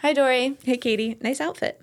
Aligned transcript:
Hi, 0.00 0.12
Dori. 0.12 0.56
Hey, 0.64 0.76
Kaity. 0.78 1.20
Nice 1.22 1.40
outfit. 1.40 1.80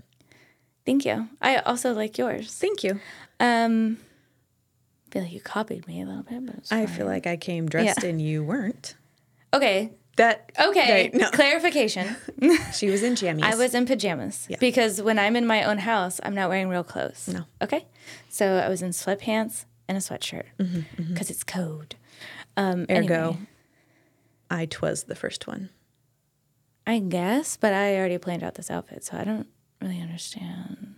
Thank 0.86 1.06
you. 1.06 1.28
I 1.42 1.58
also 1.58 1.94
like 1.94 2.18
yours. 2.18 2.54
Thank 2.56 2.84
you. 2.84 3.00
Um, 3.40 3.98
I 5.08 5.12
feel 5.12 5.22
like 5.24 5.32
you 5.34 5.42
copied 5.42 5.88
me 5.88 6.02
a 6.02 6.06
little 6.06 6.24
bit, 6.24 6.46
but 6.46 6.56
I 6.72 6.86
feel 6.86 7.06
like 7.06 7.28
I 7.28 7.38
came 7.38 7.68
dressed 7.68 8.04
Yeah. 8.04 8.10
and 8.10 8.22
you 8.22 8.44
weren't. 8.44 8.96
okay. 9.54 9.92
That 10.18 10.52
Okay. 10.60 10.92
Right, 11.04 11.14
no. 11.14 11.30
Clarification. 11.32 12.16
She 12.74 12.90
was 12.90 13.04
in 13.04 13.14
jammies. 13.16 13.44
I 13.44 13.56
was 13.56 13.74
in 13.76 13.86
pajamas 13.86 14.46
Yeah. 14.50 14.58
because 14.60 15.02
when 15.02 15.20
I'm 15.20 15.36
in 15.36 15.46
my 15.46 15.64
own 15.64 15.80
house, 15.80 16.20
I'm 16.24 16.34
not 16.36 16.50
wearing 16.50 16.70
real 16.70 16.84
clothes. 16.84 17.28
No. 17.28 17.44
Okay. 17.62 17.86
So 18.30 18.58
I 18.58 18.70
was 18.70 18.82
in 18.82 18.92
sweatpants 18.92 19.66
and 19.88 19.98
a 19.98 20.02
sweatshirt 20.02 20.46
because 20.58 20.84
Mm-hmm, 20.98 21.16
it's 21.18 21.44
cold. 21.44 21.96
Um, 22.58 22.82
Ergo, 22.90 23.14
anyway, 23.14 23.38
I 24.50 24.66
twas 24.66 25.04
the 25.04 25.16
first 25.16 25.48
one. 25.48 25.70
I 26.88 27.00
guess, 27.00 27.58
but 27.58 27.74
I 27.74 27.96
already 27.98 28.18
planned 28.18 28.44
out 28.44 28.56
this 28.56 28.70
outfit, 28.72 29.04
so 29.04 29.18
I 29.18 29.24
don't 29.24 29.48
really 29.82 30.00
understand. 30.00 30.96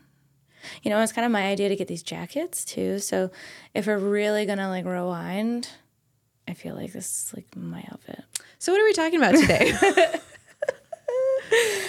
You 0.83 0.89
know, 0.91 0.99
it's 1.01 1.13
kind 1.13 1.25
of 1.25 1.31
my 1.31 1.47
idea 1.47 1.69
to 1.69 1.75
get 1.75 1.87
these 1.87 2.03
jackets 2.03 2.65
too. 2.65 2.99
So 2.99 3.31
if 3.73 3.87
we're 3.87 3.97
really 3.97 4.45
gonna 4.45 4.67
like 4.69 4.85
rewind, 4.85 5.69
I 6.47 6.53
feel 6.53 6.75
like 6.75 6.93
this 6.93 7.05
is 7.05 7.33
like 7.35 7.47
my 7.55 7.83
outfit. 7.91 8.23
So 8.59 8.71
what 8.71 8.81
are 8.81 8.85
we 8.85 8.93
talking 8.93 9.19
about 9.19 9.35
today? 9.35 9.73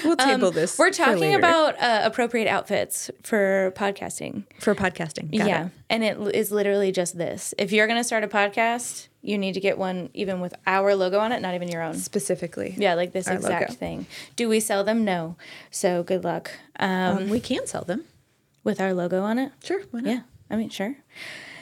we'll 0.04 0.16
table 0.16 0.50
this. 0.50 0.78
Um, 0.78 0.84
We're 0.84 0.92
for 0.92 0.96
talking 1.04 1.34
about 1.34 1.80
uh, 1.80 2.00
appropriate 2.04 2.48
outfits 2.48 3.10
for 3.22 3.72
podcasting. 3.76 4.44
for 4.60 4.74
podcasting. 4.74 5.36
Got 5.36 5.46
yeah, 5.48 5.66
it. 5.66 5.72
and 5.90 6.04
it 6.04 6.16
l- 6.16 6.28
is 6.28 6.50
literally 6.50 6.92
just 6.92 7.16
this. 7.18 7.54
If 7.58 7.72
you're 7.72 7.86
gonna 7.86 8.04
start 8.04 8.24
a 8.24 8.28
podcast, 8.28 9.08
you 9.22 9.38
need 9.38 9.54
to 9.54 9.60
get 9.60 9.78
one 9.78 10.10
even 10.14 10.40
with 10.40 10.54
our 10.66 10.94
logo 10.94 11.18
on 11.18 11.32
it, 11.32 11.40
not 11.42 11.54
even 11.54 11.68
your 11.68 11.82
own. 11.82 11.94
Specifically. 11.94 12.74
Yeah, 12.76 12.94
like 12.94 13.12
this 13.12 13.26
exact 13.28 13.70
logo. 13.70 13.72
thing. 13.74 14.06
Do 14.36 14.48
we 14.48 14.60
sell 14.60 14.84
them? 14.84 15.04
No. 15.04 15.36
So 15.70 16.02
good 16.02 16.24
luck. 16.24 16.50
Um, 16.78 17.18
Um, 17.18 17.28
we 17.30 17.40
can 17.40 17.66
sell 17.66 17.82
them. 17.84 18.04
with 18.64 18.80
our 18.80 18.92
logo 18.94 19.22
on 19.22 19.38
it. 19.38 19.52
Sure. 19.64 19.80
Why 19.90 20.00
not? 20.00 20.10
Yeah, 20.10 20.20
I 20.50 20.56
mean, 20.56 20.68
sure. 20.68 20.96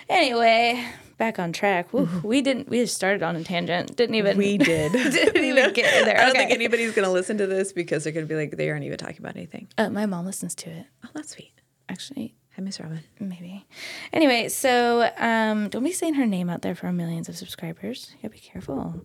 Anyway, 0.08 0.84
back 1.18 1.38
on 1.38 1.52
track. 1.52 1.92
Woo, 1.92 2.08
we 2.22 2.42
didn't. 2.42 2.68
We 2.68 2.78
just 2.80 2.94
started 2.94 3.22
on 3.22 3.36
a 3.36 3.44
tangent. 3.44 3.96
Didn't 3.96 4.14
even. 4.16 4.36
We 4.36 4.58
did. 4.58 4.92
didn't 4.92 5.44
even 5.44 5.72
get 5.72 6.04
there. 6.04 6.16
I 6.18 6.22
don't 6.22 6.30
Okay. 6.30 6.38
think 6.40 6.50
anybody's 6.52 6.92
going 6.94 7.06
to 7.06 7.12
listen 7.12 7.38
to 7.38 7.46
this 7.46 7.72
because 7.72 8.04
they're 8.04 8.12
going 8.12 8.26
to 8.26 8.28
be 8.32 8.38
like, 8.38 8.56
they 8.56 8.70
aren't 8.70 8.84
even 8.84 8.98
talking 8.98 9.18
about 9.18 9.36
anything. 9.36 9.68
Uh, 9.78 9.90
my 9.90 10.06
mom 10.06 10.26
listens 10.26 10.54
to 10.56 10.70
it. 10.70 10.86
Oh, 11.04 11.08
that's 11.14 11.30
sweet. 11.34 11.52
Actually, 11.88 12.34
Hi, 12.56 12.62
Miss 12.62 12.80
Robin. 12.80 13.00
maybe. 13.20 13.64
Anyway, 14.12 14.48
so 14.48 15.10
um, 15.18 15.68
don't 15.68 15.84
be 15.84 15.92
saying 15.92 16.14
her 16.14 16.26
name 16.26 16.48
out 16.50 16.62
there 16.62 16.74
for 16.74 16.90
millions 16.92 17.28
of 17.28 17.36
subscribers. 17.36 18.10
You 18.12 18.28
gotta 18.28 18.32
be 18.34 18.38
careful. 18.40 19.02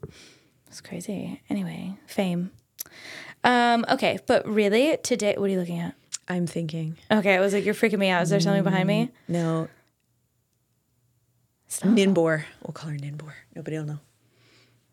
It's 0.67 0.81
crazy. 0.81 1.41
Anyway, 1.49 1.95
fame. 2.07 2.51
Um, 3.43 3.85
okay, 3.89 4.19
but 4.27 4.47
really, 4.47 4.97
today, 5.03 5.35
what 5.37 5.45
are 5.45 5.53
you 5.53 5.59
looking 5.59 5.79
at? 5.79 5.95
I'm 6.27 6.47
thinking. 6.47 6.97
Okay, 7.11 7.35
I 7.35 7.39
was 7.39 7.53
like, 7.53 7.65
you're 7.65 7.73
freaking 7.73 7.99
me 7.99 8.09
out. 8.09 8.21
Is 8.23 8.29
there 8.29 8.39
something 8.39 8.63
behind 8.63 8.87
me? 8.87 9.09
No, 9.27 9.67
Stop. 11.71 11.91
Ninbor. 11.91 12.43
We'll 12.61 12.73
call 12.73 12.89
her 12.89 12.97
Ninbor. 12.97 13.31
Nobody 13.55 13.77
will 13.77 13.85
know. 13.85 13.99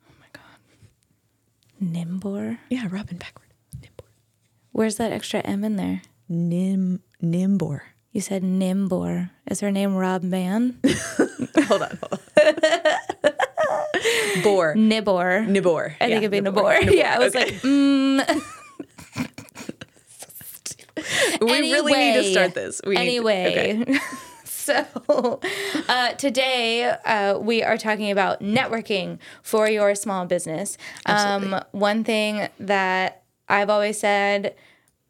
Oh 0.08 0.12
my 0.20 0.26
God. 0.32 0.44
Nimbor. 1.82 2.58
Yeah, 2.70 2.86
Robin 2.88 3.16
backward. 3.16 3.48
Nimbor. 3.82 4.04
Where's 4.70 4.94
that 4.96 5.10
extra 5.10 5.40
M 5.40 5.64
in 5.64 5.74
there? 5.74 6.02
Nim 6.28 7.00
Nimbor. 7.20 7.80
You 8.12 8.20
said 8.20 8.44
Nimbor. 8.44 9.30
Is 9.50 9.58
her 9.58 9.72
name 9.72 9.96
Rob 9.96 10.22
Man? 10.22 10.78
hold 11.66 11.82
on. 11.82 11.98
Hold 12.00 12.12
on. 12.12 12.18
Bor. 14.44 14.74
Nibor. 14.76 15.48
Nibor. 15.48 15.96
I 16.00 16.06
think 16.06 16.22
it'd 16.22 16.30
be 16.30 16.40
Nibor. 16.40 16.94
Yeah, 16.94 17.16
I 17.16 17.18
was 17.18 17.34
like, 17.34 17.54
mm. 17.54 18.24
we 21.40 21.72
really 21.72 21.92
need 21.92 22.22
to 22.22 22.30
start 22.30 22.54
this. 22.54 22.80
We 22.86 22.94
need- 22.94 23.00
anyway. 23.00 23.80
okay. 23.82 23.98
So 24.68 25.40
uh, 25.88 26.12
today 26.12 26.84
uh, 26.84 27.38
we 27.38 27.62
are 27.62 27.78
talking 27.78 28.10
about 28.10 28.40
networking 28.40 29.18
for 29.42 29.66
your 29.66 29.94
small 29.94 30.26
business. 30.26 30.76
Um, 31.06 31.58
one 31.70 32.04
thing 32.04 32.50
that 32.60 33.22
I've 33.48 33.70
always 33.70 33.98
said, 33.98 34.54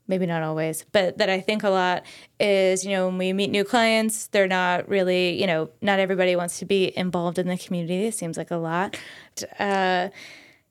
maybe 0.06 0.26
not 0.26 0.44
always, 0.44 0.84
but 0.92 1.18
that 1.18 1.28
I 1.28 1.40
think 1.40 1.64
a 1.64 1.70
lot 1.70 2.04
is, 2.38 2.84
you 2.84 2.92
know, 2.92 3.08
when 3.08 3.18
we 3.18 3.32
meet 3.32 3.50
new 3.50 3.64
clients, 3.64 4.28
they're 4.28 4.46
not 4.46 4.88
really, 4.88 5.40
you 5.40 5.48
know, 5.48 5.70
not 5.82 5.98
everybody 5.98 6.36
wants 6.36 6.60
to 6.60 6.64
be 6.64 6.96
involved 6.96 7.36
in 7.36 7.48
the 7.48 7.58
community. 7.58 8.06
It 8.06 8.14
seems 8.14 8.36
like 8.36 8.52
a 8.52 8.58
lot. 8.58 8.96
Uh, 9.58 10.10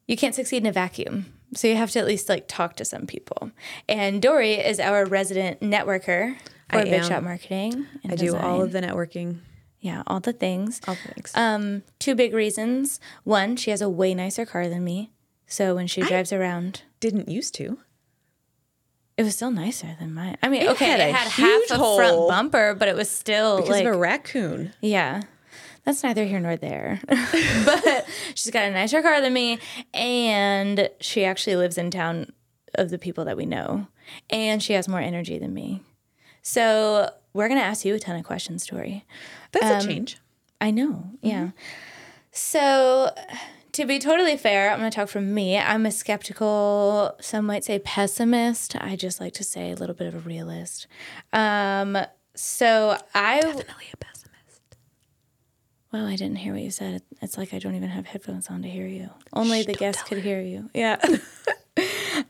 you 0.07 0.15
can't 0.15 0.33
succeed 0.33 0.63
in 0.63 0.65
a 0.65 0.71
vacuum. 0.71 1.25
So 1.55 1.67
you 1.67 1.75
have 1.75 1.91
to 1.91 1.99
at 1.99 2.05
least 2.05 2.29
like 2.29 2.47
talk 2.47 2.77
to 2.77 2.85
some 2.85 3.05
people. 3.05 3.51
And 3.89 4.21
Dori 4.21 4.53
is 4.53 4.79
our 4.79 5.03
resident 5.05 5.59
networker 5.59 6.37
for 6.69 6.83
Big 6.83 7.03
Shot 7.03 7.23
Marketing. 7.23 7.85
And 8.03 8.11
I 8.11 8.16
do 8.16 8.35
all 8.35 8.61
of 8.61 8.72
the 8.72 8.81
networking. 8.81 9.39
yeah, 9.79 10.03
all 10.07 10.19
the 10.19 10.33
things. 10.33 10.81
All 10.88 10.95
the 10.95 11.13
things. 11.13 11.31
Um, 11.35 11.83
two 12.00 12.16
big 12.16 12.33
reasons. 12.33 13.00
One, 13.23 13.55
she 13.55 13.72
has 13.72 13.81
a 13.81 13.89
way 13.89 14.13
nicer 14.13 14.45
car 14.45 14.67
than 14.67 14.83
me. 14.83 15.11
So 15.47 15.75
when 15.75 15.88
she 15.88 16.01
drives 16.01 16.33
around, 16.33 16.81
Didn't 17.00 17.29
used 17.29 17.53
to. 17.56 17.77
it 19.17 19.23
was 19.23 19.35
still 19.35 19.51
nicer 19.51 19.95
than 20.00 20.13
mine. 20.13 20.38
I 20.44 20.50
mean, 20.50 20.63
It 20.63 20.69
okay, 20.72 20.85
had 20.85 21.00
it 21.00 21.16
had 21.16 21.27
half 21.29 21.61
a 21.72 21.95
front 21.95 22.27
bumper, 22.27 22.75
but 22.75 22.88
it 22.89 22.95
was 22.95 23.09
still 23.09 23.57
Because 23.57 23.69
like 23.69 23.85
of 23.85 23.95
a 23.95 23.97
raccoon. 23.97 24.73
Yeah. 24.81 25.22
That's 25.85 26.03
neither 26.03 26.25
here 26.25 26.41
nor 26.41 26.57
there. 26.57 27.00
but 27.07 28.06
she's 28.35 28.51
got 28.51 28.66
a 28.66 28.72
nicer 28.72 29.01
car 29.01 29.22
than 29.22 29.31
me 29.31 29.59
and 29.94 30.89
she 31.00 31.23
actually 31.23 31.56
lives 31.56 31.77
in 31.77 31.91
town 31.91 32.33
of 32.75 32.89
the 32.89 32.97
people 32.97 33.23
that 33.23 33.38
we 33.38 33.45
know. 33.45 33.88
And 34.29 34.61
she 34.61 34.73
has 34.73 34.89
more 34.89 35.00
energy 35.00 35.39
than 35.39 35.53
me. 35.53 35.81
So 36.47 37.11
we're 37.33 37.49
gonna 37.49 37.59
ask 37.59 37.83
you 37.83 37.93
a 37.93 37.99
ton 37.99 38.15
of 38.15 38.23
questions, 38.23 38.65
Dori. 38.65 39.03
That's 39.51 39.83
a 39.83 39.85
change. 39.85 40.17
I 40.61 40.71
know, 40.71 41.09
yeah. 41.21 41.49
So 42.31 43.13
to 43.73 43.85
be 43.85 43.99
totally 43.99 44.37
fair, 44.37 44.71
I'm 44.71 44.77
gonna 44.77 44.89
talk 44.89 45.09
from 45.09 45.33
me. 45.33 45.57
I'm 45.57 45.85
a 45.85 45.91
skeptical, 45.91 47.17
some 47.19 47.45
might 47.45 47.65
say 47.65 47.79
pessimist. 47.79 48.77
I 48.79 48.95
just 48.95 49.19
like 49.19 49.33
to 49.33 49.43
say 49.43 49.71
a 49.71 49.75
little 49.75 49.93
bit 49.93 50.07
of 50.07 50.15
a 50.15 50.19
realist. 50.19 50.87
Um, 51.33 51.97
so 52.33 52.97
I 53.13 53.41
Definitely 53.41 53.87
a 53.93 53.97
pessimist. 53.97 54.61
Wow, 55.91 56.05
I 56.05 56.15
didn't 56.15 56.37
hear 56.37 56.53
what 56.53 56.61
you 56.61 56.71
said. 56.71 57.01
It's 57.21 57.37
like 57.37 57.53
I 57.53 57.59
don't 57.59 57.75
even 57.75 57.89
have 57.89 58.05
headphones 58.05 58.47
on 58.47 58.61
to 58.61 58.69
hear 58.69 58.87
you. 58.87 59.09
Only 59.33 59.63
the 59.63 59.73
guests 59.73 60.01
could 60.03 60.19
hear 60.19 60.39
you. 60.39 60.69
Yeah. 60.73 60.95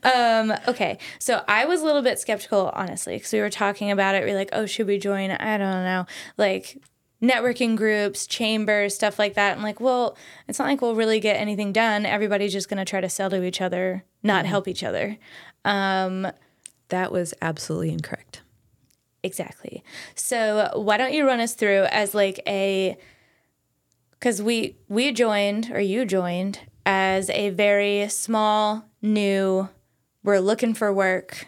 um, 0.02 0.52
okay. 0.68 0.98
So 1.18 1.42
I 1.48 1.64
was 1.64 1.82
a 1.82 1.84
little 1.84 2.02
bit 2.02 2.18
skeptical, 2.18 2.70
honestly, 2.74 3.16
because 3.16 3.32
we 3.32 3.40
were 3.40 3.50
talking 3.50 3.90
about 3.90 4.14
it. 4.14 4.24
We 4.24 4.32
are 4.32 4.36
like, 4.36 4.50
oh, 4.52 4.66
should 4.66 4.86
we 4.86 4.98
join? 4.98 5.30
I 5.30 5.58
don't 5.58 5.84
know. 5.84 6.06
Like 6.36 6.78
networking 7.22 7.76
groups, 7.76 8.26
chambers, 8.26 8.94
stuff 8.94 9.18
like 9.18 9.34
that. 9.34 9.56
I'm 9.56 9.62
like, 9.62 9.80
well, 9.80 10.16
it's 10.46 10.58
not 10.58 10.66
like 10.66 10.80
we'll 10.80 10.94
really 10.94 11.20
get 11.20 11.34
anything 11.36 11.72
done. 11.72 12.06
Everybody's 12.06 12.52
just 12.52 12.68
going 12.68 12.78
to 12.78 12.84
try 12.84 13.00
to 13.00 13.08
sell 13.08 13.28
to 13.30 13.42
each 13.42 13.60
other, 13.60 14.04
not 14.22 14.46
help 14.46 14.68
each 14.68 14.84
other. 14.84 15.18
Um, 15.64 16.28
That 16.90 17.12
was 17.12 17.34
absolutely 17.42 17.90
incorrect. 17.90 18.42
Exactly. 19.22 19.82
So 20.14 20.70
why 20.74 20.96
don't 20.96 21.12
you 21.12 21.26
run 21.26 21.40
us 21.40 21.54
through 21.54 21.84
as 21.90 22.14
like 22.14 22.40
a 22.46 22.96
because 24.12 24.40
we 24.40 24.76
we 24.88 25.12
joined 25.12 25.70
or 25.72 25.80
you 25.80 26.04
joined 26.04 26.60
as 26.86 27.28
a 27.30 27.50
very 27.50 28.08
small 28.08 28.84
new 29.02 29.68
we're 30.24 30.40
looking 30.40 30.74
for 30.74 30.92
work 30.92 31.46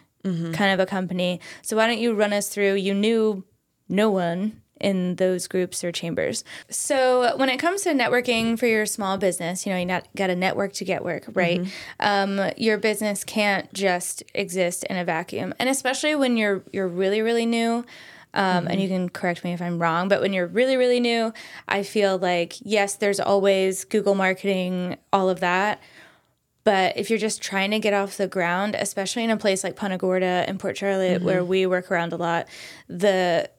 kind 0.53 0.73
of 0.73 0.81
a 0.81 0.87
company. 0.87 1.41
So 1.63 1.77
why 1.77 1.87
don't 1.87 1.99
you 1.99 2.15
run 2.15 2.33
us 2.35 2.49
through? 2.51 2.75
You 2.75 2.93
knew 2.93 3.43
no 3.89 4.11
one 4.11 4.61
in 4.79 5.17
those 5.17 5.47
groups 5.49 5.83
or 5.85 5.93
chambers. 5.93 6.45
So 6.69 7.37
when 7.37 7.49
it 7.49 7.59
comes 7.59 7.83
to 7.83 7.91
networking 7.91 8.59
for 8.59 8.67
your 8.67 8.87
small 8.87 9.19
business, 9.19 9.65
you 9.67 9.73
know, 9.73 9.79
you 9.79 9.87
not 9.87 10.09
got 10.15 10.29
to 10.29 10.37
network 10.37 10.73
to 10.75 10.85
get 10.85 11.05
work, 11.05 11.25
right? 11.35 11.61
Um, 12.01 12.51
your 12.57 12.79
business 12.79 13.25
can't 13.25 13.73
just 13.73 14.23
exist 14.35 14.85
in 14.85 14.97
a 14.97 15.05
vacuum, 15.05 15.55
and 15.59 15.69
especially 15.69 16.15
when 16.15 16.37
you're 16.37 16.63
you're 16.73 16.89
really 16.89 17.23
really 17.23 17.47
new. 17.47 17.85
Um, 18.33 18.69
And 18.69 18.81
you 18.81 18.89
can 18.89 19.09
correct 19.09 19.43
me 19.43 19.53
if 19.53 19.61
I'm 19.61 19.81
wrong, 19.83 20.09
but 20.09 20.21
when 20.21 20.33
you're 20.33 20.47
really, 20.47 20.77
really 20.77 21.01
new, 21.01 21.33
I 21.67 21.83
feel 21.83 22.17
like, 22.17 22.55
yes, 22.63 22.95
there's 22.95 23.19
always 23.19 23.85
Google 23.85 24.15
marketing, 24.15 24.97
all 25.13 25.29
of 25.29 25.41
that. 25.41 25.81
But 26.65 26.97
if 26.97 27.09
you're 27.09 27.19
just 27.19 27.41
trying 27.41 27.71
to 27.71 27.79
get 27.79 27.95
off 27.95 28.17
the 28.17 28.29
ground, 28.29 28.75
especially 28.75 29.25
in 29.25 29.31
a 29.31 29.37
place 29.37 29.65
like 29.65 29.77
Punta 29.77 29.97
Gorda 29.97 30.45
and 30.47 30.61
Port 30.61 30.77
Charlotte, 30.77 31.19
mm-hmm. 31.19 31.25
where 31.25 31.45
we 31.45 31.67
work 31.67 31.91
around 31.91 32.13
a 32.13 32.17
lot, 32.17 32.49
the 32.89 33.51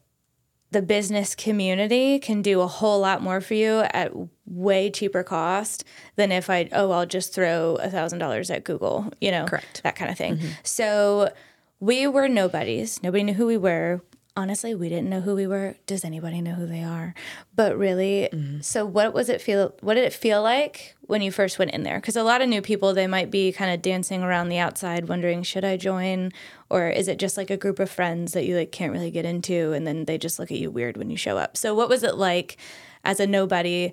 the 0.71 0.81
business 0.81 1.35
community 1.35 2.17
can 2.17 2.41
do 2.41 2.61
a 2.61 2.67
whole 2.67 2.99
lot 3.01 3.21
more 3.21 3.41
for 3.41 3.55
you 3.55 3.79
at 3.93 4.13
way 4.45 4.89
cheaper 4.89 5.21
cost 5.21 5.83
than 6.15 6.31
if 6.31 6.49
I 6.49 6.69
oh 6.71 6.91
I'll 6.91 7.05
just 7.05 7.33
throw 7.33 7.75
a 7.75 7.89
thousand 7.89 8.19
dollars 8.19 8.49
at 8.49 8.63
Google, 8.63 9.11
you 9.19 9.31
know, 9.31 9.45
Correct. 9.45 9.81
that 9.83 9.95
kind 9.95 10.11
of 10.11 10.17
thing. 10.17 10.37
Mm-hmm. 10.37 10.47
So 10.63 11.31
we 11.79 12.07
were 12.07 12.27
nobodies. 12.27 13.01
Nobody 13.03 13.23
knew 13.23 13.33
who 13.33 13.47
we 13.47 13.57
were. 13.57 14.01
Honestly, 14.35 14.73
we 14.73 14.89
didn't 14.89 15.09
know 15.09 15.21
who 15.21 15.35
we 15.35 15.47
were. 15.47 15.75
Does 15.85 16.05
anybody 16.05 16.41
know 16.41 16.53
who 16.53 16.65
they 16.65 16.83
are? 16.83 17.13
But 17.55 17.77
really, 17.77 18.29
so 18.61 18.85
what 18.85 19.13
was 19.13 19.29
it 19.29 19.41
feel? 19.41 19.75
What 19.81 19.95
did 19.95 20.05
it 20.05 20.13
feel 20.13 20.41
like 20.41 20.95
when 21.01 21.21
you 21.21 21.31
first 21.31 21.59
went 21.59 21.71
in 21.71 21.83
there? 21.83 21.99
Because 21.99 22.15
a 22.15 22.23
lot 22.23 22.41
of 22.41 22.49
new 22.49 22.61
people, 22.61 22.93
they 22.93 23.07
might 23.07 23.29
be 23.29 23.51
kind 23.51 23.73
of 23.73 23.81
dancing 23.81 24.23
around 24.23 24.49
the 24.49 24.57
outside, 24.57 25.07
wondering, 25.09 25.43
should 25.43 25.65
I 25.65 25.77
join, 25.77 26.31
or 26.69 26.89
is 26.89 27.07
it 27.07 27.19
just 27.19 27.37
like 27.37 27.49
a 27.49 27.57
group 27.57 27.79
of 27.79 27.89
friends 27.89 28.33
that 28.33 28.45
you 28.45 28.55
like 28.55 28.71
can't 28.71 28.93
really 28.93 29.11
get 29.11 29.25
into, 29.25 29.73
and 29.73 29.85
then 29.85 30.05
they 30.05 30.17
just 30.17 30.39
look 30.39 30.51
at 30.51 30.57
you 30.57 30.71
weird 30.71 30.97
when 30.97 31.09
you 31.09 31.17
show 31.17 31.37
up? 31.37 31.57
So 31.57 31.75
what 31.75 31.89
was 31.89 32.03
it 32.03 32.15
like 32.15 32.57
as 33.03 33.19
a 33.19 33.27
nobody 33.27 33.91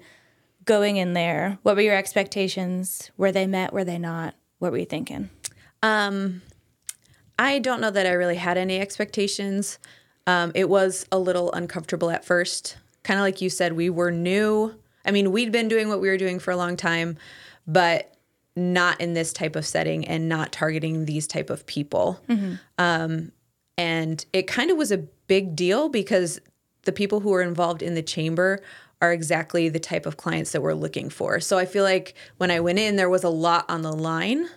going 0.65 0.99
in 0.99 1.15
there? 1.15 1.59
What 1.63 1.77
were 1.77 1.83
your 1.83 1.97
expectations? 1.97 3.11
Were 3.17 3.33
they 3.33 3.47
met? 3.47 3.73
Were 3.73 3.85
they 3.85 3.99
not? 3.99 4.35
What 4.59 4.71
were 4.71 4.79
you 4.79 4.85
thinking? 4.85 5.31
Um, 5.83 6.43
I 7.39 7.59
don't 7.59 7.81
know 7.81 7.91
that 7.91 8.07
I 8.07 8.13
really 8.13 8.37
had 8.37 8.59
any 8.59 8.81
expectations. 8.81 9.79
Um, 10.29 10.53
it 10.55 10.69
was 10.69 11.07
a 11.11 11.19
little 11.19 11.51
uncomfortable 11.53 12.11
at 12.11 12.23
first. 12.23 12.77
Kind 13.03 13.19
of 13.19 13.25
like 13.25 13.41
you 13.41 13.49
said, 13.49 13.73
we 13.73 13.89
were 13.89 14.11
new. 14.11 14.75
I 15.07 15.11
mean, 15.11 15.33
we'd 15.33 15.51
been 15.51 15.69
doing 15.69 15.89
what 15.89 16.03
we 16.03 16.09
were 16.09 16.19
doing 16.19 16.39
for 16.39 16.51
a 16.51 16.57
long 16.57 16.77
time, 16.77 17.17
but 17.67 18.15
not 18.55 19.01
in 19.01 19.15
this 19.15 19.33
type 19.33 19.57
of 19.57 19.65
setting 19.65 20.05
and 20.07 20.29
not 20.29 20.53
targeting 20.53 21.07
these 21.07 21.27
type 21.27 21.49
of 21.49 21.65
people. 21.65 22.21
Um, 22.77 23.33
and 23.79 24.23
it 24.35 24.47
kind 24.47 24.71
of 24.71 24.77
was 24.77 24.93
a 24.93 24.99
big 24.99 25.57
deal 25.57 25.89
because 25.89 26.41
the 26.83 26.93
people 26.93 27.21
who 27.21 27.31
were 27.31 27.41
involved 27.41 27.81
in 27.81 27.95
the 27.95 28.03
chamber 28.03 28.61
are 29.01 29.15
exactly 29.15 29.71
the 29.71 29.79
type 29.81 30.05
of 30.05 30.19
clients 30.19 30.53
that 30.53 30.61
we're 30.61 30.75
looking 30.75 31.09
for. 31.09 31.41
So 31.41 31.57
I 31.57 31.65
feel 31.65 31.85
like 31.85 32.15
when 32.37 32.51
I 32.51 32.61
went 32.61 32.79
in, 32.79 32.97
there 32.97 33.09
was 33.09 33.25
a 33.25 33.31
lot 33.31 33.65
on 33.71 33.81
the 33.81 33.93
line 33.93 34.49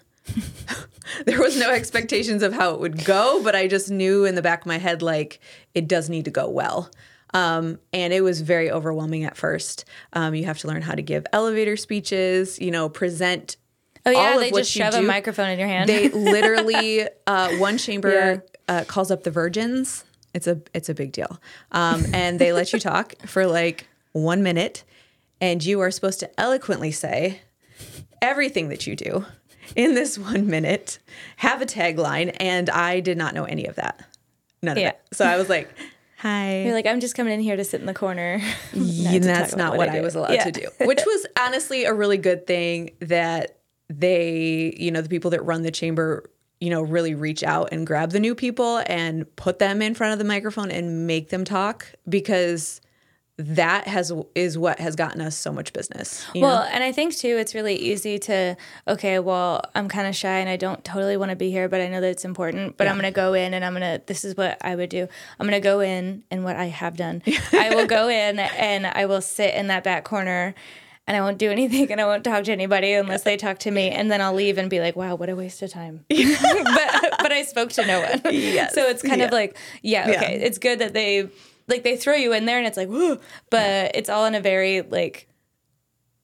there 1.26 1.40
was 1.40 1.58
no 1.58 1.72
expectations 1.72 2.44
of 2.44 2.54
how 2.54 2.74
it 2.74 2.80
would 2.80 3.04
go, 3.06 3.42
but 3.44 3.56
I 3.56 3.68
just 3.68 3.90
knew 3.90 4.26
in 4.26 4.36
the 4.36 4.42
back 4.42 4.62
of 4.62 4.68
my 4.68 4.78
head 4.78 5.02
like 5.02 5.40
it 5.74 5.88
does 5.88 6.10
need 6.10 6.26
to 6.26 6.32
go 6.32 6.50
well. 6.50 6.90
Um, 7.34 7.80
and 7.94 8.12
it 8.12 8.22
was 8.22 8.42
very 8.42 8.70
overwhelming 8.70 9.24
at 9.24 9.38
first. 9.38 9.86
Um, 10.14 10.36
you 10.36 10.46
have 10.46 10.58
to 10.60 10.68
learn 10.68 10.82
how 10.82 10.96
to 10.96 11.02
give 11.02 11.26
elevator 11.32 11.78
speeches, 11.78 12.60
you 12.60 12.72
know, 12.72 12.90
present. 12.90 13.58
Oh 14.06 14.12
yeah, 14.12 14.18
all 14.18 14.34
of 14.34 14.42
they 14.42 14.52
what 14.52 14.60
just 14.60 14.76
you 14.76 14.84
shove 14.84 14.96
a 14.96 15.02
microphone 15.02 15.50
in 15.50 15.60
your 15.60 15.68
hand. 15.68 15.88
They 15.88 16.10
literally 16.10 17.08
uh, 17.28 17.56
one 17.58 17.78
chamber 17.78 18.44
uh, 18.68 18.84
calls 18.88 19.12
up 19.12 19.24
the 19.24 19.32
virgins. 19.32 20.04
It's 20.34 20.48
a 20.48 20.62
it's 20.74 20.90
a 20.90 20.94
big 20.94 21.12
deal, 21.12 21.40
um, 21.72 22.06
and 22.14 22.40
they 22.40 22.52
let 22.52 22.74
you 22.74 22.80
talk 22.82 23.16
for 23.28 23.46
like 23.46 23.88
one 24.12 24.44
minute, 24.44 24.84
and 25.40 25.64
you 25.64 25.80
are 25.82 25.92
supposed 25.92 26.20
to 26.22 26.40
eloquently 26.40 26.92
say 26.92 27.42
everything 28.22 28.70
that 28.70 28.88
you 28.88 28.96
do 28.96 29.26
in 29.76 29.96
this 29.96 30.18
one 30.32 30.48
minute. 30.48 31.00
Have 31.38 31.62
a 31.62 31.66
tagline, 31.66 32.36
and 32.40 32.70
I 32.70 33.00
did 33.00 33.18
not 33.18 33.34
know 33.34 33.46
any 33.46 33.66
of 33.66 33.76
that. 33.76 34.04
None 34.62 34.78
Yeah. 34.78 34.90
of 34.90 34.94
it. 34.94 35.02
So 35.14 35.26
I 35.26 35.38
was 35.38 35.50
like, 35.50 35.70
"Hi." 36.20 36.64
You're 36.64 36.74
like, 36.74 36.86
I'm 36.86 37.00
just 37.00 37.16
coming 37.16 37.34
in 37.34 37.40
here 37.40 37.56
to 37.56 37.64
sit 37.64 37.80
in 37.80 37.88
the 37.88 37.94
corner. 37.94 38.42
That's 38.74 39.56
not 39.56 39.72
what 39.72 39.78
what 39.88 39.90
I, 39.90 39.98
I 39.98 40.02
was 40.02 40.16
allowed 40.16 40.34
Yeah. 40.34 40.44
to 40.46 40.52
do, 40.52 40.68
which 40.82 41.02
was 41.06 41.26
honestly 41.40 41.86
a 41.86 41.94
really 41.94 42.18
good 42.18 42.46
thing 42.48 42.92
that 43.00 43.58
they, 43.90 44.74
you 44.78 44.92
know, 44.92 45.02
the 45.02 45.10
people 45.10 45.32
that 45.32 45.44
run 45.44 45.64
the 45.64 45.72
chamber, 45.72 46.30
you 46.60 46.70
know, 46.70 46.82
really 46.82 47.14
reach 47.16 47.44
out 47.44 47.70
and 47.72 47.86
grab 47.86 48.12
the 48.12 48.20
new 48.20 48.36
people 48.36 48.82
and 48.88 49.34
put 49.36 49.60
them 49.60 49.82
in 49.82 49.94
front 49.96 50.14
of 50.14 50.20
the 50.20 50.26
microphone 50.26 50.72
and 50.72 51.06
make 51.08 51.30
them 51.30 51.44
talk 51.44 51.88
because 52.08 52.80
that 53.38 53.88
has 53.88 54.12
is 54.36 54.58
what 54.58 54.80
has 54.80 54.96
gotten 54.96 55.22
us 55.22 55.36
so 55.36 55.52
much 55.52 55.74
business. 55.74 56.26
Well, 56.36 56.64
know? 56.64 56.70
and 56.72 56.84
I 56.84 56.92
think 56.92 57.16
too, 57.16 57.38
it's 57.38 57.56
really 57.56 57.76
easy 57.76 58.20
to, 58.20 58.56
okay, 58.88 59.20
well, 59.20 59.62
I'm 59.74 59.88
kind 59.88 60.08
of 60.08 60.16
shy 60.16 60.40
and 60.40 60.50
I 60.50 60.58
don't 60.58 60.84
totally 60.84 61.18
want 61.18 61.30
to 61.32 61.36
be 61.36 61.50
here, 61.50 61.68
but 61.68 61.82
I 61.82 61.88
know 61.88 62.02
that 62.02 62.10
it's 62.10 62.26
important. 62.26 62.78
But 62.78 62.88
I'm 62.88 62.96
going 62.96 63.12
to 63.12 63.16
go 63.16 63.34
in 63.34 63.54
and 63.54 63.64
I'm 63.66 63.74
going 63.74 64.00
to, 64.00 64.04
this 64.06 64.24
is 64.24 64.36
what 64.36 64.58
I 64.64 64.76
would 64.76 64.90
do. 64.90 65.08
I'm 65.40 65.48
going 65.48 65.60
to 65.60 65.64
go 65.64 65.80
in 65.80 66.24
and 66.30 66.44
what 66.44 66.56
I 66.56 66.66
have 66.66 66.98
done. 66.98 67.24
I 67.54 67.74
will 67.74 67.88
go 67.88 68.10
in 68.10 68.40
and 68.40 68.86
I 68.86 69.06
will 69.06 69.22
sit 69.22 69.56
in 69.56 69.68
that 69.68 69.84
back 69.84 70.04
corner 70.04 70.54
and 71.08 71.18
I 71.18 71.22
won't 71.22 71.40
do 71.40 71.50
anything 71.52 71.92
and 71.92 72.00
I 72.00 72.06
won't 72.06 72.24
talk 72.24 72.44
to 72.44 72.52
anybody 72.52 72.94
unless 72.94 73.24
they 73.24 73.38
talk 73.38 73.60
to 73.60 73.72
me. 73.72 73.90
And 73.90 74.12
then 74.12 74.22
I'll 74.22 74.34
leave 74.34 74.58
and 74.58 74.70
be 74.70 74.80
like, 74.80 74.96
wow, 74.96 75.16
what 75.16 75.30
a 75.30 75.36
waste 75.36 75.62
of 75.62 75.72
time. 75.72 76.06
but, 76.10 77.14
but 77.20 77.32
I 77.32 77.44
spoke 77.44 77.72
to 77.74 77.86
no 77.86 78.02
one. 78.02 78.22
Yes. 78.34 78.76
So 78.76 78.88
it's 78.88 79.02
kind 79.02 79.22
of 79.22 79.32
like, 79.32 79.58
yeah, 79.82 80.10
Yeah. 80.10 80.18
okay. 80.18 80.36
It's 80.42 80.58
good 80.58 80.80
that 80.80 80.94
they, 80.94 81.30
like, 81.72 81.84
they 81.84 81.98
throw 81.98 82.14
you 82.14 82.34
in 82.34 82.46
there 82.46 82.58
and 82.60 82.68
it's 82.68 82.78
like, 82.78 82.90
whoo, 82.90 83.20
but 83.50 83.96
it's 83.96 84.10
all 84.10 84.26
in 84.26 84.36
a 84.36 84.42
very, 84.42 84.82
like, 84.82 85.28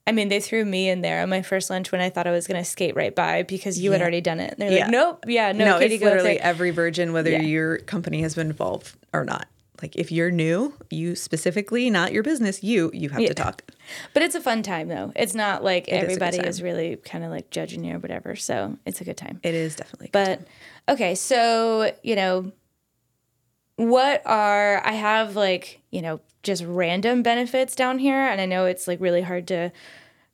I 0.05 0.11
mean, 0.13 0.29
they 0.29 0.39
threw 0.39 0.63
me 0.63 0.87
in 0.89 1.01
there 1.01 1.21
on 1.23 1.29
my 1.29 1.41
first 1.41 1.69
lunch 1.69 1.91
when 1.91 1.99
I 1.99 2.09
thought 2.09 2.27
I 2.27 2.31
was 2.31 2.47
going 2.47 2.61
to 2.61 2.69
skate 2.69 2.95
right 2.95 3.13
by 3.13 3.43
because 3.43 3.77
you 3.79 3.91
had 3.91 4.01
already 4.01 4.21
done 4.21 4.39
it. 4.39 4.51
And 4.53 4.61
They're 4.61 4.71
Yeah. 4.71 4.81
like, 4.83 4.91
nope, 4.91 5.25
yeah, 5.27 5.51
no, 5.51 5.65
no, 5.65 5.79
Kaity, 5.79 5.91
it's 5.91 6.03
literally 6.03 6.39
every 6.39 6.69
virgin, 6.71 7.11
whether 7.11 7.31
Yeah. 7.31 7.39
your 7.41 7.79
company 7.79 8.21
has 8.21 8.35
been 8.35 8.47
involved 8.47 8.95
or 9.13 9.25
not. 9.25 9.47
Like 9.81 9.95
if 9.95 10.11
you're 10.11 10.31
new, 10.31 10.73
you 10.89 11.13
specifically, 11.15 11.89
not 11.91 12.11
your 12.11 12.23
business, 12.23 12.63
you 12.63 12.89
you 12.95 13.09
have 13.09 13.19
Yeah. 13.21 13.27
to 13.27 13.33
talk. 13.35 13.61
But 14.13 14.23
it's 14.23 14.33
a 14.33 14.41
fun 14.41 14.63
time 14.63 14.87
though. 14.87 15.11
It's 15.15 15.35
not 15.35 15.63
like 15.63 15.87
is 15.87 15.91
good 15.93 16.03
everybody 16.03 16.37
time. 16.39 16.47
is 16.47 16.63
really 16.63 16.95
kind 16.95 17.23
of 17.23 17.29
like 17.29 17.51
judging 17.51 17.83
you 17.83 17.95
or 17.97 17.99
whatever. 17.99 18.35
So 18.35 18.77
it's 18.87 19.01
a 19.01 19.03
good 19.03 19.17
time. 19.17 19.39
It 19.43 19.53
is 19.53 19.75
definitely. 19.75 20.09
But 20.11 20.41
okay, 20.89 21.13
so 21.13 21.91
you 22.01 22.15
know, 22.15 22.51
what 23.77 24.21
are 24.25 24.85
I 24.85 24.91
have 24.91 25.35
like 25.35 25.81
you 25.89 26.01
know 26.01 26.19
just 26.43 26.63
random 26.65 27.23
benefits 27.23 27.75
down 27.75 27.99
here, 27.99 28.21
and 28.21 28.41
I 28.41 28.45
know 28.45 28.65
it's 28.65 28.87
like 28.87 28.99
really 28.99 29.21
hard 29.21 29.47
to 29.47 29.71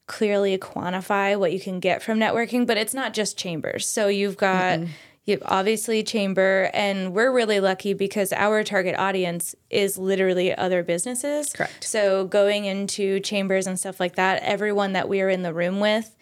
clearly 0.07 0.57
quantify 0.57 1.40
what 1.40 1.54
you 1.54 1.60
can 1.60 1.80
get 1.80 2.04
from 2.04 2.19
networking, 2.19 2.68
but 2.68 2.78
it's 2.78 2.94
not 2.94 3.13
just 3.13 3.38
chambers. 3.38 3.88
So 3.88 4.07
you've 4.07 4.38
got 4.38 4.81
you 5.25 5.40
obviously 5.45 6.04
chamber, 6.04 6.69
and 6.74 7.13
we're 7.13 7.31
really 7.31 7.60
lucky 7.62 7.94
because 7.94 8.34
our 8.34 8.63
target 8.63 8.95
audience 8.98 9.56
is 9.69 9.98
literally 9.98 10.54
other 10.54 10.84
businesses. 10.84 11.54
Correct. 11.54 11.84
So 11.84 12.25
going 12.25 12.66
into 12.66 13.22
chambers 13.22 13.66
and 13.66 13.80
stuff 13.80 14.00
like 14.00 14.16
that, 14.16 14.44
everyone 14.44 14.94
that 14.94 15.07
we're 15.07 15.30
in 15.30 15.42
the 15.42 15.54
room 15.54 15.80
with 15.80 16.16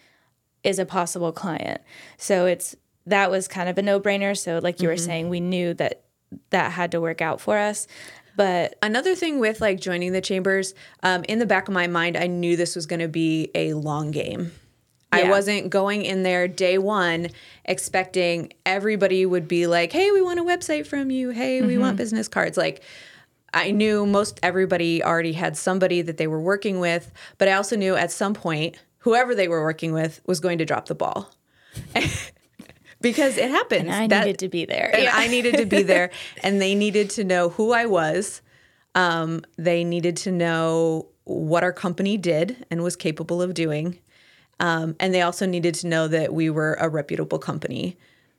is 0.62 0.78
a 0.78 0.86
possible 0.86 1.32
client. 1.32 1.80
So 2.16 2.46
it's 2.46 2.76
that 3.06 3.30
was 3.30 3.48
kind 3.48 3.68
of 3.68 3.76
a 3.76 3.82
no-brainer. 3.82 4.38
So 4.38 4.60
like 4.62 4.80
you 4.80 4.86
were 4.86 4.94
mm-hmm. 4.94 5.04
saying, 5.04 5.28
we 5.28 5.40
knew 5.40 5.74
that 5.74 6.04
that 6.50 6.72
had 6.72 6.92
to 6.92 7.00
work 7.00 7.20
out 7.20 7.40
for 7.40 7.58
us. 7.58 7.86
But 8.36 8.74
Another 8.82 9.14
thing 9.14 9.40
with 9.40 9.60
like 9.60 9.80
joining 9.80 10.12
the 10.12 10.20
chambers, 10.20 10.74
um, 11.02 11.24
in 11.24 11.38
the 11.38 11.46
back 11.46 11.68
of 11.68 11.74
my 11.74 11.86
mind, 11.86 12.16
I 12.16 12.26
knew 12.26 12.56
this 12.56 12.74
was 12.74 12.86
going 12.86 13.00
to 13.00 13.08
be 13.08 13.50
a 13.54 13.74
long 13.74 14.10
game. 14.10 14.52
I 15.14 15.28
wasn't 15.28 15.68
going 15.68 16.06
in 16.06 16.22
there 16.22 16.48
day 16.48 16.78
one 16.78 17.28
expecting 17.66 18.54
everybody 18.64 19.26
would 19.26 19.46
be 19.46 19.66
like, 19.66 19.92
hey, 19.92 20.10
we 20.10 20.22
want 20.22 20.40
a 20.40 20.42
website 20.42 20.86
from 20.86 21.10
you. 21.10 21.30
Hey, 21.30 21.60
we 21.60 21.76
want 21.76 21.98
business 21.98 22.28
cards. 22.28 22.56
Like, 22.56 22.82
I 23.52 23.72
knew 23.72 24.06
most 24.06 24.40
everybody 24.42 25.04
already 25.04 25.34
had 25.34 25.56
somebody 25.56 26.00
that 26.00 26.16
they 26.16 26.26
were 26.26 26.40
working 26.40 26.80
with, 26.80 27.12
but 27.36 27.46
I 27.48 27.52
also 27.52 27.76
knew 27.76 27.94
at 27.94 28.10
some 28.10 28.32
point, 28.32 28.76
whoever 28.98 29.34
they 29.34 29.48
were 29.48 29.62
working 29.62 29.92
with 29.92 30.22
was 30.26 30.40
going 30.40 30.58
to 30.58 30.64
drop 30.64 30.86
the 30.86 30.94
ball. 30.94 31.30
because 33.02 33.36
it 33.36 33.50
happens. 33.50 33.90
I 33.90 34.06
That- 34.06 34.24
needed 34.26 34.38
to 34.40 34.48
be 34.48 34.64
there. 34.64 34.90
and 34.94 35.08
I 35.08 35.26
needed 35.26 35.56
to 35.58 35.66
be 35.66 35.82
there, 35.94 36.10
and 36.42 36.60
they 36.62 36.74
needed 36.74 37.10
to 37.10 37.24
know 37.24 37.50
who 37.50 37.72
I 37.72 37.86
was. 37.86 38.40
Um, 38.94 39.42
they 39.56 39.84
needed 39.84 40.16
to 40.18 40.30
know 40.32 41.08
what 41.24 41.62
our 41.64 41.72
company 41.72 42.16
did 42.16 42.64
and 42.70 42.82
was 42.82 42.96
capable 42.96 43.40
of 43.42 43.54
doing, 43.54 43.98
um, 44.60 44.96
and 45.00 45.12
they 45.14 45.22
also 45.22 45.46
needed 45.46 45.74
to 45.76 45.86
know 45.86 46.08
that 46.08 46.32
we 46.34 46.50
were 46.50 46.74
a 46.80 46.88
reputable 46.88 47.38
company 47.38 47.96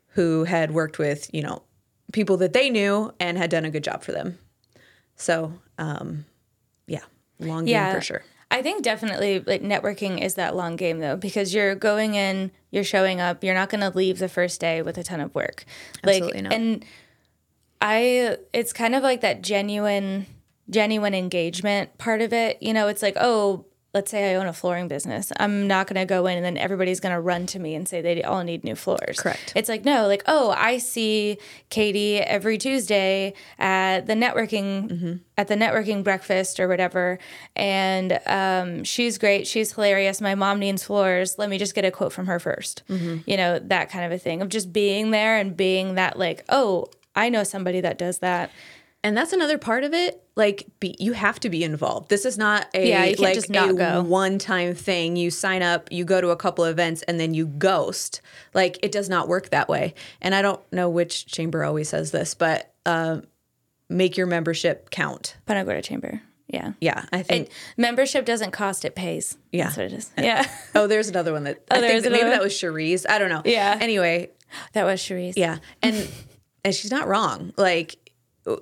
who 0.10 0.44
had 0.44 0.72
worked 0.72 1.00
with 1.00 1.30
you 1.34 1.42
know 1.42 1.64
people 2.12 2.38
that 2.38 2.54
they 2.54 2.70
knew 2.70 3.12
and 3.20 3.38
had 3.38 3.50
done 3.50 3.66
a 3.66 3.70
good 3.72 3.84
job 3.84 4.04
for 4.04 4.12
them. 4.12 4.38
So, 5.16 5.54
um, 5.80 6.26
yeah, 6.88 7.00
long 7.40 7.66
game 7.66 7.94
for 7.96 8.02
sure. 8.02 8.24
I 8.54 8.62
think 8.62 8.84
definitely 8.84 9.40
like 9.40 9.64
networking 9.64 10.22
is 10.22 10.36
that 10.36 10.56
long 10.56 10.76
game 10.76 11.00
though 11.00 11.16
because 11.16 11.56
you're 11.56 11.74
going 11.74 12.14
in, 12.14 12.52
you're 12.70 12.84
showing 12.84 13.20
up, 13.20 13.44
you're 13.44 13.56
not 13.56 13.70
going 13.70 13.82
to 13.82 13.90
leave 13.90 14.20
the 14.20 14.30
first 14.30 14.62
day 14.62 14.84
with 14.84 14.96
a 15.00 15.04
ton 15.04 15.20
of 15.22 15.34
work. 15.34 15.66
Absolutely 16.04 16.34
like 16.34 16.44
not. 16.44 16.54
and 16.54 16.86
I 17.82 18.38
it's 18.54 18.72
kind 18.72 18.94
of 18.94 19.02
like 19.02 19.22
that 19.22 19.42
genuine 19.42 20.28
genuine 20.70 21.16
engagement 21.16 21.98
part 21.98 22.22
of 22.22 22.32
it. 22.32 22.62
You 22.62 22.74
know, 22.74 22.88
it's 22.88 23.02
like, 23.02 23.18
"Oh, 23.20 23.66
let's 23.94 24.10
say 24.10 24.32
I 24.32 24.36
own 24.36 24.48
a 24.48 24.54
flooring 24.54 24.88
business. 24.88 25.32
I'm 25.40 25.68
not 25.68 25.86
going 25.88 26.00
to 26.00 26.06
go 26.06 26.26
in 26.26 26.36
and 26.36 26.44
then 26.44 26.58
everybody's 26.58 27.00
going 27.00 27.14
to 27.14 27.22
run 27.22 27.46
to 27.48 27.60
me 27.60 27.76
and 27.76 27.88
say 27.88 28.02
they 28.02 28.24
all 28.24 28.44
need 28.44 28.64
new 28.64 28.76
floors. 28.76 29.20
Correct. 29.20 29.54
It's 29.56 29.70
like, 29.70 29.86
no, 29.86 30.08
like, 30.08 30.24
oh, 30.26 30.50
I 30.58 30.80
see 30.80 31.38
Kaity 31.70 32.20
every 32.22 32.58
Tuesday 32.58 33.34
at 33.60 34.08
the 34.08 34.14
networking 34.14 34.90
Mm-hmm. 34.90 35.14
at 35.38 35.48
the 35.48 35.56
networking 35.56 36.04
breakfast 36.04 36.60
or 36.60 36.68
whatever, 36.68 37.20
and 37.56 38.20
um, 38.26 38.84
she's 38.84 39.18
great. 39.18 39.46
She's 39.48 39.74
hilarious. 39.74 40.22
My 40.22 40.36
mom 40.36 40.60
needs 40.60 40.84
floors. 40.84 41.38
Let 41.38 41.50
me 41.50 41.58
just 41.58 41.76
get 41.76 41.86
a 41.86 41.92
quote 41.92 42.14
from 42.14 42.26
her 42.28 42.40
1st 42.40 42.82
Mm-hmm. 42.90 43.18
You 43.30 43.38
know, 43.38 43.60
that 43.60 43.90
kind 43.90 44.06
of 44.06 44.12
a 44.12 44.18
thing 44.18 44.42
of 44.42 44.50
just 44.50 44.74
being 44.74 45.12
there 45.12 45.38
and 45.38 45.56
being 45.56 45.96
that 45.96 46.18
like, 46.18 46.44
oh, 46.50 46.88
I 47.16 47.30
know 47.30 47.44
somebody 47.44 47.82
that 47.82 47.98
does 47.98 48.20
that. 48.20 48.50
And 49.04 49.18
that's 49.18 49.34
another 49.34 49.58
part 49.58 49.84
of 49.84 49.94
it. 49.94 50.24
Like, 50.36 50.66
be, 50.80 50.96
you 50.98 51.12
have 51.14 51.40
to 51.42 51.50
be 51.50 51.64
involved. 51.64 52.10
This 52.10 52.26
is 52.26 52.38
not 52.38 52.68
a 52.74 52.88
Yeah, 52.88 53.04
you 53.06 53.16
like 53.18 53.34
just 53.34 53.50
not 53.50 53.70
a 53.70 54.02
one-time 54.02 54.74
thing. 54.76 55.18
You 55.18 55.30
sign 55.30 55.62
up, 55.62 55.92
you 55.92 56.06
go 56.06 56.22
to 56.22 56.30
a 56.30 56.38
couple 56.38 56.64
events, 56.64 57.04
and 57.04 57.20
then 57.20 57.34
you 57.34 57.46
ghost. 57.46 58.22
Like, 58.54 58.80
it 58.82 58.92
does 58.92 59.10
not 59.10 59.28
work 59.28 59.50
that 59.50 59.68
way. 59.68 59.94
And 60.22 60.34
I 60.34 60.42
don't 60.42 60.62
know 60.72 60.90
which 60.90 61.26
chamber 61.26 61.64
always 61.64 61.90
says 61.90 62.12
this, 62.12 62.34
but 62.34 62.74
um, 62.86 63.28
make 63.90 64.16
your 64.16 64.26
membership 64.26 64.90
count. 64.90 65.36
Punta 65.46 65.66
Gorda 65.66 65.82
Chamber. 65.82 66.22
Yeah. 66.48 66.74
Yeah, 66.80 67.06
I 67.12 67.24
think. 67.24 67.48
It, 67.48 67.54
membership 67.78 68.26
doesn't 68.26 68.52
cost, 68.52 68.86
it 68.86 68.96
pays. 68.96 69.38
Yeah. 69.52 69.66
That's 69.66 69.78
what 69.78 69.86
it 69.88 69.94
is. 69.94 70.12
Yeah. 70.18 70.48
oh, 70.76 70.88
there's 70.88 71.10
another 71.10 71.34
one 71.34 71.44
that 71.44 71.64
I 71.70 71.82
there 71.82 71.90
think 71.90 72.04
that 72.04 72.12
maybe 72.12 72.22
another 72.22 72.38
that 72.38 72.44
was 72.44 72.54
Cherise. 72.54 73.06
I 73.10 73.20
don't 73.20 73.30
know. 73.30 73.42
Yeah. 73.44 73.78
Anyway, 73.80 74.30
that 74.74 74.86
was 74.86 75.02
Cherise. 75.02 75.34
yeah, 75.36 75.58
and 75.82 76.08
and 76.64 76.74
she's 76.74 76.92
not 76.92 77.08
wrong. 77.08 77.54
Like 77.58 77.98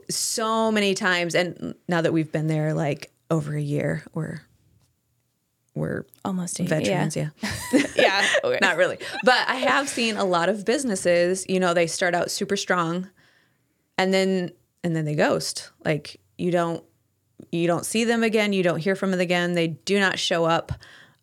so 0.10 0.72
many 0.72 0.94
times, 0.94 1.36
and 1.36 1.76
now 1.88 2.02
that 2.02 2.14
we've 2.14 2.32
been 2.32 2.48
there 2.48 2.74
like 2.74 3.12
over 3.30 3.56
a 3.56 3.62
year, 3.62 4.04
we're 4.14 4.42
we're 5.74 6.06
Almost 6.26 6.60
a 6.60 6.64
veterans. 6.64 7.16
Yeah. 7.16 7.30
Yeah. 7.42 7.86
yeah. 7.96 8.28
Okay. 8.44 8.60
not 8.62 8.78
really. 8.78 8.98
But 9.24 9.48
I 9.48 9.56
have 9.56 9.88
seen 9.88 10.18
a 10.18 10.26
lot 10.26 10.50
of 10.50 10.66
businesses, 10.66 11.46
you 11.48 11.60
know, 11.60 11.74
they 11.74 11.88
start 11.88 12.14
out 12.14 12.30
super 12.30 12.58
strong 12.58 13.10
and 13.98 14.14
then 14.14 14.52
and 14.84 14.96
then 14.96 15.06
they 15.06 15.16
ghost. 15.16 15.72
Like 15.86 16.20
you 16.38 16.52
don't 16.52 16.84
you 17.52 17.68
don't 17.68 17.86
see 17.86 18.04
them 18.04 18.24
again, 18.24 18.54
you 18.54 18.64
don't 18.64 18.80
hear 18.80 18.96
from 18.96 19.12
them 19.12 19.20
again, 19.20 19.54
they 19.54 19.68
do 19.68 20.00
not 20.00 20.20
show 20.20 20.46
up. 20.46 20.74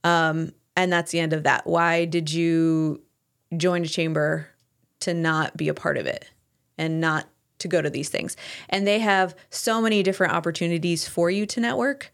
Um 0.02 0.52
and 0.76 0.92
that's 0.92 1.10
the 1.10 1.20
end 1.20 1.32
of 1.32 1.42
that. 1.42 1.66
Why 1.66 2.04
did 2.04 2.32
you 2.32 3.02
join 3.56 3.82
a 3.82 3.88
chamber 3.88 4.48
to 5.00 5.12
not 5.12 5.56
be 5.56 5.68
a 5.68 5.74
part 5.74 5.98
of 5.98 6.06
it 6.06 6.30
and 6.76 7.00
not 7.00 7.28
to 7.58 7.68
go 7.68 7.82
to 7.82 7.90
these 7.90 8.08
things? 8.08 8.36
And 8.68 8.86
they 8.86 8.98
have 9.00 9.34
so 9.50 9.80
many 9.80 10.02
different 10.02 10.32
opportunities 10.32 11.08
for 11.08 11.30
you 11.30 11.46
to 11.46 11.60
network 11.60 12.10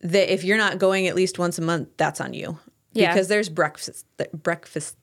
that 0.00 0.32
if 0.32 0.44
you're 0.44 0.58
not 0.58 0.78
going 0.78 1.06
at 1.06 1.14
least 1.14 1.38
once 1.38 1.58
a 1.58 1.62
month, 1.62 1.88
that's 1.96 2.20
on 2.20 2.32
you. 2.34 2.58
Yeah. 2.92 3.12
Because 3.12 3.28
there's 3.28 3.48
breakfast 3.48 4.06
breakfast 4.32 4.96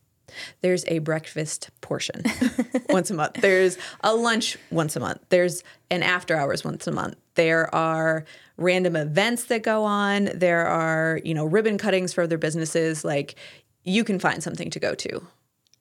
there's 0.61 0.83
a 0.87 0.97
breakfast 0.99 1.69
portion 1.81 2.23
once 2.89 3.11
a 3.11 3.13
month. 3.13 3.35
There's 3.35 3.77
a 4.01 4.15
lunch 4.15 4.57
once 4.71 4.95
a 4.95 4.99
month. 4.99 5.19
There's 5.29 5.63
an 5.91 6.01
after 6.01 6.35
hours 6.35 6.63
once 6.63 6.87
a 6.87 6.91
month. 6.91 7.17
There 7.35 7.73
are 7.75 8.25
random 8.57 8.95
events 8.95 9.45
that 9.45 9.61
go 9.63 9.83
on. 9.83 10.29
There 10.33 10.65
are, 10.65 11.19
you 11.23 11.33
know, 11.35 11.45
ribbon 11.45 11.77
cuttings 11.77 12.13
for 12.13 12.23
other 12.23 12.37
businesses. 12.39 13.03
Like 13.03 13.35
you 13.83 14.03
can 14.03 14.17
find 14.17 14.41
something 14.41 14.69
to 14.71 14.79
go 14.79 14.95
to 14.95 15.21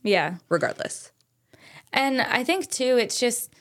Yeah. 0.03 0.35
regardless. 0.51 1.13
And 1.93 2.21
I 2.21 2.43
think 2.45 2.69
too, 2.71 2.99
it's 2.99 3.19
just, 3.21 3.55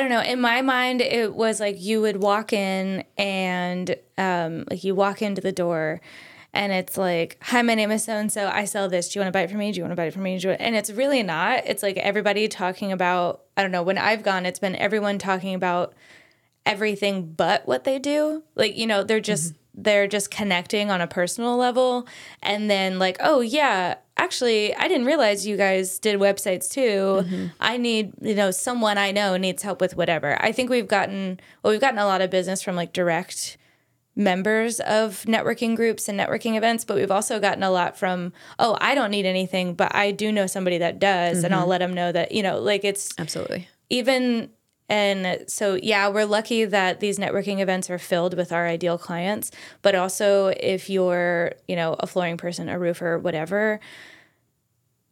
I 0.00 0.04
don't 0.04 0.12
know. 0.12 0.22
In 0.22 0.40
my 0.40 0.62
mind, 0.62 1.02
it 1.02 1.34
was 1.34 1.60
like 1.60 1.78
you 1.78 2.00
would 2.00 2.22
walk 2.22 2.54
in 2.54 3.04
and 3.18 3.94
um, 4.16 4.64
like 4.70 4.82
you 4.82 4.94
walk 4.94 5.20
into 5.20 5.42
the 5.42 5.52
door 5.52 6.00
and 6.54 6.72
it's 6.72 6.96
like, 6.96 7.36
hi, 7.42 7.60
my 7.60 7.74
name 7.74 7.90
is 7.90 8.04
so 8.04 8.14
and 8.14 8.32
so. 8.32 8.48
I 8.48 8.64
sell 8.64 8.88
this. 8.88 9.10
Do 9.10 9.18
you 9.18 9.22
want 9.22 9.34
to 9.34 9.36
buy 9.36 9.42
it 9.42 9.50
from 9.50 9.58
me? 9.58 9.70
Do 9.70 9.76
you 9.76 9.82
want 9.82 9.92
to 9.92 9.96
buy 9.96 10.06
it 10.06 10.14
from 10.14 10.22
me? 10.22 10.40
And 10.42 10.74
it's 10.74 10.90
really 10.90 11.22
not. 11.22 11.64
It's 11.66 11.82
like 11.82 11.98
everybody 11.98 12.48
talking 12.48 12.92
about, 12.92 13.42
I 13.58 13.62
don't 13.62 13.72
know, 13.72 13.82
when 13.82 13.98
I've 13.98 14.22
gone, 14.22 14.46
it's 14.46 14.58
been 14.58 14.74
everyone 14.74 15.18
talking 15.18 15.52
about 15.52 15.92
everything 16.64 17.34
but 17.34 17.68
what 17.68 17.84
they 17.84 17.98
do. 17.98 18.42
Like, 18.54 18.78
you 18.78 18.86
know, 18.86 19.04
they're 19.04 19.20
just 19.20 19.52
they're 19.74 20.06
just 20.06 20.30
connecting 20.30 20.90
on 20.90 21.00
a 21.00 21.06
personal 21.06 21.56
level 21.56 22.06
and 22.42 22.70
then 22.70 22.98
like, 22.98 23.16
oh 23.20 23.40
yeah, 23.40 23.96
actually 24.16 24.74
I 24.74 24.88
didn't 24.88 25.06
realize 25.06 25.46
you 25.46 25.56
guys 25.56 25.98
did 25.98 26.18
websites 26.18 26.70
too. 26.70 26.80
Mm-hmm. 27.24 27.46
I 27.60 27.76
need, 27.76 28.12
you 28.20 28.34
know, 28.34 28.50
someone 28.50 28.98
I 28.98 29.12
know 29.12 29.36
needs 29.36 29.62
help 29.62 29.80
with 29.80 29.96
whatever. 29.96 30.36
I 30.42 30.52
think 30.52 30.70
we've 30.70 30.88
gotten 30.88 31.40
well, 31.62 31.72
we've 31.72 31.80
gotten 31.80 31.98
a 31.98 32.06
lot 32.06 32.20
of 32.20 32.30
business 32.30 32.62
from 32.62 32.76
like 32.76 32.92
direct 32.92 33.56
members 34.16 34.80
of 34.80 35.24
networking 35.26 35.76
groups 35.76 36.08
and 36.08 36.18
networking 36.18 36.56
events, 36.56 36.84
but 36.84 36.96
we've 36.96 37.10
also 37.10 37.40
gotten 37.40 37.62
a 37.62 37.70
lot 37.70 37.96
from, 37.96 38.32
oh, 38.58 38.76
I 38.80 38.94
don't 38.94 39.10
need 39.10 39.24
anything, 39.24 39.74
but 39.74 39.94
I 39.94 40.10
do 40.10 40.32
know 40.32 40.46
somebody 40.46 40.78
that 40.78 40.98
does, 40.98 41.44
and 41.44 41.54
I'll 41.54 41.62
mm-hmm. 41.62 41.70
let 41.70 41.78
them 41.78 41.94
know 41.94 42.12
that, 42.12 42.32
you 42.32 42.42
know, 42.42 42.58
like 42.58 42.84
it's 42.84 43.14
Absolutely. 43.18 43.68
even 43.88 44.50
and 44.90 45.48
so 45.48 45.78
yeah 45.82 46.08
we're 46.08 46.26
lucky 46.26 46.66
that 46.66 47.00
these 47.00 47.18
networking 47.18 47.60
events 47.60 47.88
are 47.88 47.98
filled 47.98 48.36
with 48.36 48.52
our 48.52 48.66
ideal 48.66 48.98
clients. 48.98 49.50
But 49.80 49.94
also 49.94 50.48
if 50.48 50.90
you're 50.90 51.52
you 51.66 51.76
know 51.76 51.94
a 51.98 52.06
flooring 52.06 52.36
person 52.36 52.68
a 52.68 52.78
roofer 52.78 53.18
whatever 53.18 53.80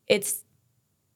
it's 0.07 0.45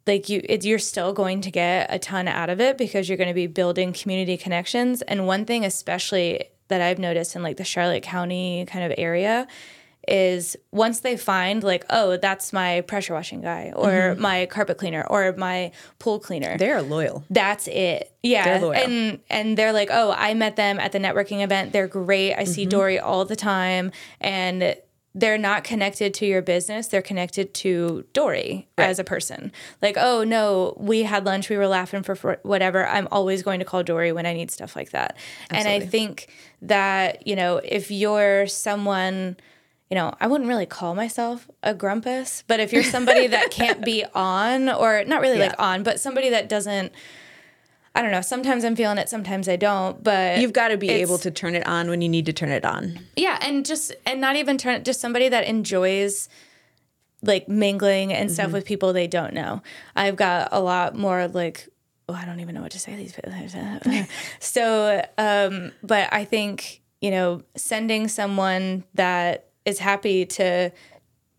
like 0.07 0.29
you 0.29 0.43
you're 0.49 0.79
still 0.79 1.13
going 1.13 1.41
to 1.43 1.51
get 1.51 1.89
a 1.91 1.99
ton 1.99 2.29
out 2.29 2.49
of 2.49 2.61
it 2.61 2.79
because 2.79 3.09
you're 3.09 3.19
going 3.19 3.29
to 3.29 3.35
be 3.35 3.47
building 3.47 3.93
community 3.93 4.37
connections. 4.37 5.03
And 5.03 5.27
one 5.27 5.45
thing 5.45 5.65
especially 5.65 6.45
that 6.69 6.81
i've 6.81 6.99
noticed 6.99 7.37
in 7.37 7.43
like 7.43 7.59
the 7.59 7.65
charlotte 7.65 8.03
county 8.03 8.65
kind 8.67 8.91
of 8.91 8.97
area 8.97 9.47
is 10.09 10.57
once 10.73 11.01
they 11.01 11.17
find 11.17 11.63
like 11.63 11.85
oh 11.91 12.17
that's 12.17 12.53
my 12.53 12.81
pressure 12.83 13.15
washing 13.15 13.41
guy 13.41 13.73
or 13.77 14.17
my 14.17 14.47
carpet 14.47 14.77
cleaner 14.79 15.07
or 15.09 15.33
my 15.37 15.71
pool 16.01 16.19
cleaner 16.19 16.59
They're 16.59 16.83
loyal. 16.83 17.25
that's 17.31 17.69
it. 17.69 18.13
Yeah. 18.23 18.45
They're 18.45 18.61
loyal. 18.61 18.75
And 18.75 19.21
and 19.31 19.57
they're 19.57 19.73
like, 19.73 19.89
"Oh, 19.93 20.13
I 20.17 20.35
met 20.35 20.57
them 20.57 20.79
at 20.81 20.93
the 20.93 20.99
networking 20.99 21.43
event. 21.43 21.73
They're 21.73 21.87
great. 21.89 22.35
I 22.35 22.43
Mm-hmm. 22.43 22.53
see 22.53 22.67
Dori 22.67 22.99
all 22.99 23.25
the 23.25 23.37
time." 23.37 23.93
And 24.21 24.77
they're 25.15 25.37
not 25.39 25.63
connected 25.63 26.15
to 26.15 26.27
your 26.27 26.41
business. 26.41 26.89
They're 26.89 27.03
connected 27.03 27.53
to 27.55 28.07
Dori 28.15 28.67
as 28.79 28.99
a 28.99 29.05
person. 29.05 29.53
Like, 29.83 29.97
"Oh, 30.01 30.25
no, 30.25 30.75
we 30.79 31.03
had 31.03 31.27
lunch. 31.27 31.51
We 31.51 31.57
were 31.59 31.67
laughing 31.69 32.03
for, 32.03 32.15
for 32.15 32.39
whatever. 32.45 32.87
I'm 32.87 33.09
always 33.13 33.43
going 33.43 33.59
to 33.59 33.65
call 33.67 33.83
Dori 33.83 34.11
when 34.13 34.25
I 34.25 34.33
need 34.33 34.51
stuff 34.51 34.75
like 34.75 34.91
that." 34.93 35.17
And 35.51 35.69
I 35.69 35.81
think 35.81 36.29
that, 36.63 37.27
you 37.27 37.37
know, 37.37 37.57
if 37.63 37.91
you're 37.91 38.47
someone 38.47 39.37
you 39.93 39.97
know, 39.97 40.15
I 40.19 40.27
wouldn't 40.27 40.49
really 40.49 40.65
call 40.65 40.95
myself 40.95 41.51
a 41.63 41.75
grumpus, 41.75 42.45
but 42.47 42.61
if 42.61 42.73
you're 42.73 42.83
somebody 42.83 43.27
that 43.27 43.51
can't 43.51 43.85
be 43.85 44.07
on, 44.15 44.71
or 44.71 45.05
not 45.05 45.21
really 45.21 45.39
like 45.39 45.55
on, 45.59 45.83
but 45.83 46.01
somebody 46.01 46.31
that 46.31 46.49
doesn't, 46.49 46.95
I 47.95 48.01
don't 48.01 48.11
know, 48.11 48.23
sometimes 48.23 48.65
I'm 48.65 48.75
feeling 48.75 48.97
it, 48.97 49.11
sometimes 49.11 49.51
I 49.51 49.57
don't, 49.57 50.03
but 50.03 50.39
You've 50.39 50.55
got 50.55 50.69
to 50.69 50.79
be 50.79 50.89
able 50.89 51.19
to 51.19 51.31
turn 51.31 51.55
it 51.55 51.67
on 51.67 51.91
when 51.91 52.01
you 52.01 52.09
need 52.09 52.25
to 52.25 52.33
turn 52.33 52.49
it 52.49 52.65
on. 52.65 53.01
yeah, 53.17 53.39
and 53.43 53.67
just, 53.67 53.95
and 54.07 54.19
not 54.19 54.37
even 54.37 54.57
turn, 54.57 54.77
it 54.77 54.87
just 54.87 54.99
somebody 54.99 55.29
that 55.29 55.45
enjoys 55.45 56.31
like 57.21 57.47
mingling 57.47 58.15
and 58.15 58.33
stuff 58.33 58.51
with 58.51 58.65
people 58.65 58.95
they 58.95 59.07
don't 59.07 59.35
know. 59.35 59.61
I've 59.95 60.17
got 60.17 60.49
a 60.53 60.61
lot 60.63 60.97
more 60.97 61.29
like, 61.29 61.69
oh, 62.09 62.15
I 62.15 62.25
don't 62.25 62.41
even 62.41 62.55
know 62.55 62.63
what 62.63 62.73
to 62.73 62.79
say 62.79 62.97
these 62.97 63.13
people. 63.13 63.31
so, 64.41 65.05
um, 65.19 65.73
but 65.83 66.09
I 66.11 66.25
think, 66.25 66.81
you 67.03 67.11
know, 67.11 67.43
sending 67.57 68.09
someone 68.09 68.85
that 68.95 69.51
is 69.65 69.79
happy 69.79 70.27
to 70.27 70.71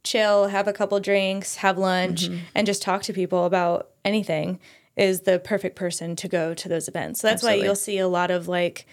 chill, 0.03 0.47
have 0.47 0.67
a 0.67 0.73
couple 0.73 0.99
drinks, 0.99 1.57
have 1.57 1.77
lunch, 1.77 2.29
mm-hmm. 2.29 2.39
and 2.55 2.67
just 2.67 2.81
talk 2.81 3.03
to 3.03 3.13
people 3.13 3.45
about 3.45 3.89
anything 4.03 4.59
is 4.95 5.21
the 5.21 5.39
perfect 5.39 5.75
person 5.75 6.15
to 6.15 6.27
go 6.27 6.53
to 6.53 6.69
those 6.69 6.87
events. 6.87 7.19
So 7.19 7.27
that's 7.27 7.41
why 7.41 7.55
you'll 7.55 7.75
see 7.75 7.97
a 7.97 8.07
lot 8.07 8.29
of 8.29 8.47
like 8.47 8.85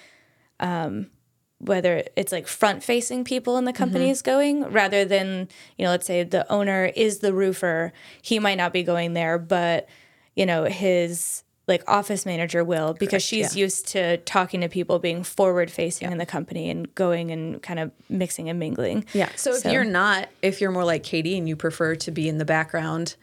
um, 0.59 1.11
whether 1.59 2.03
it's 2.17 2.33
like 2.33 2.47
front 2.47 2.83
facing 2.83 3.23
people 3.25 3.59
in 3.59 3.65
the 3.65 3.73
mm-hmm. 3.73 3.79
companies 3.79 4.23
going 4.23 4.65
rather 4.65 5.05
than, 5.05 5.49
you 5.77 5.85
know, 5.85 5.91
let's 5.91 6.07
say 6.07 6.23
the 6.23 6.51
owner 6.51 6.91
is 6.97 7.19
the 7.19 7.35
roofer, 7.35 7.93
he 8.23 8.39
might 8.39 8.57
not 8.57 8.73
be 8.73 8.83
going 8.83 9.13
there, 9.13 9.39
but 9.39 9.89
you 10.35 10.47
know, 10.47 10.65
his 10.65 11.43
like 11.71 11.83
office 11.89 12.27
manager 12.27 12.62
will 12.62 12.93
because 12.93 13.23
she's 13.23 13.57
yeah. 13.57 13.62
used 13.62 13.89
to 13.89 14.19
talking 14.19 14.61
to 14.61 14.69
people 14.69 14.99
being 14.99 15.23
forward 15.23 15.71
facing 15.71 16.12
in 16.12 16.19
the 16.19 16.27
company 16.27 16.69
and 16.69 16.95
going 16.95 17.31
and 17.31 17.62
kind 17.62 17.79
of 17.79 17.91
mixing 18.11 18.50
and 18.50 18.59
mingling. 18.59 19.07
Yeah. 19.15 19.31
So 19.37 19.55
if 19.55 19.65
you're 19.65 19.85
not, 19.85 20.29
if 20.43 20.61
you're 20.61 20.73
more 20.73 20.85
like 20.85 21.03
Kaity 21.03 21.39
and 21.39 21.49
you 21.49 21.57
prefer 21.57 21.95
to 21.95 22.11
be 22.11 22.29
in 22.29 22.37
the 22.37 22.45
background, 22.45 23.17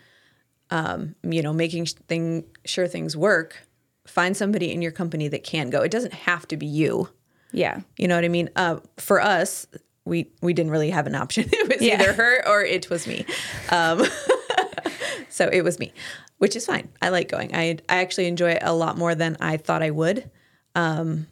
um, 0.71 1.13
you 1.21 1.43
know, 1.43 1.53
making 1.53 1.85
thing 1.85 2.45
sure 2.65 2.87
things 2.87 3.15
work, 3.15 3.67
find 4.07 4.35
somebody 4.35 4.71
in 4.71 4.81
your 4.81 4.91
company 4.91 5.27
that 5.27 5.43
can 5.43 5.69
go. 5.69 5.81
It 5.81 5.91
doesn't 5.91 6.13
have 6.13 6.47
to 6.47 6.57
be 6.57 6.65
you. 6.65 7.09
Yeah. 7.51 7.81
You 7.97 8.07
know 8.07 8.15
what 8.15 8.25
I 8.25 8.29
mean? 8.29 8.49
Uh, 8.55 8.79
for 8.97 9.21
us, 9.21 9.67
we 10.05 10.31
we 10.41 10.53
didn't 10.53 10.71
really 10.71 10.89
have 10.89 11.05
an 11.05 11.15
option. 11.15 11.49
It 11.51 11.67
was 11.67 11.81
Yeah. 11.81 12.01
either 12.01 12.13
her 12.13 12.47
or 12.47 12.63
it 12.63 12.89
was 12.89 13.05
me. 13.07 13.25
Um, 13.69 14.03
so 15.29 15.49
it 15.51 15.61
was 15.63 15.79
me, 15.79 15.91
which 16.37 16.55
is 16.55 16.65
fine. 16.65 16.89
I 17.01 17.09
like 17.09 17.29
going. 17.29 17.55
I 17.55 17.77
I 17.89 17.97
actually 17.97 18.27
enjoy 18.27 18.51
it 18.51 18.63
a 18.63 18.73
lot 18.73 18.97
more 18.97 19.15
than 19.15 19.37
I 19.39 19.57
thought 19.57 19.83
I 19.83 19.91
would, 19.91 20.29
um, 20.75 21.27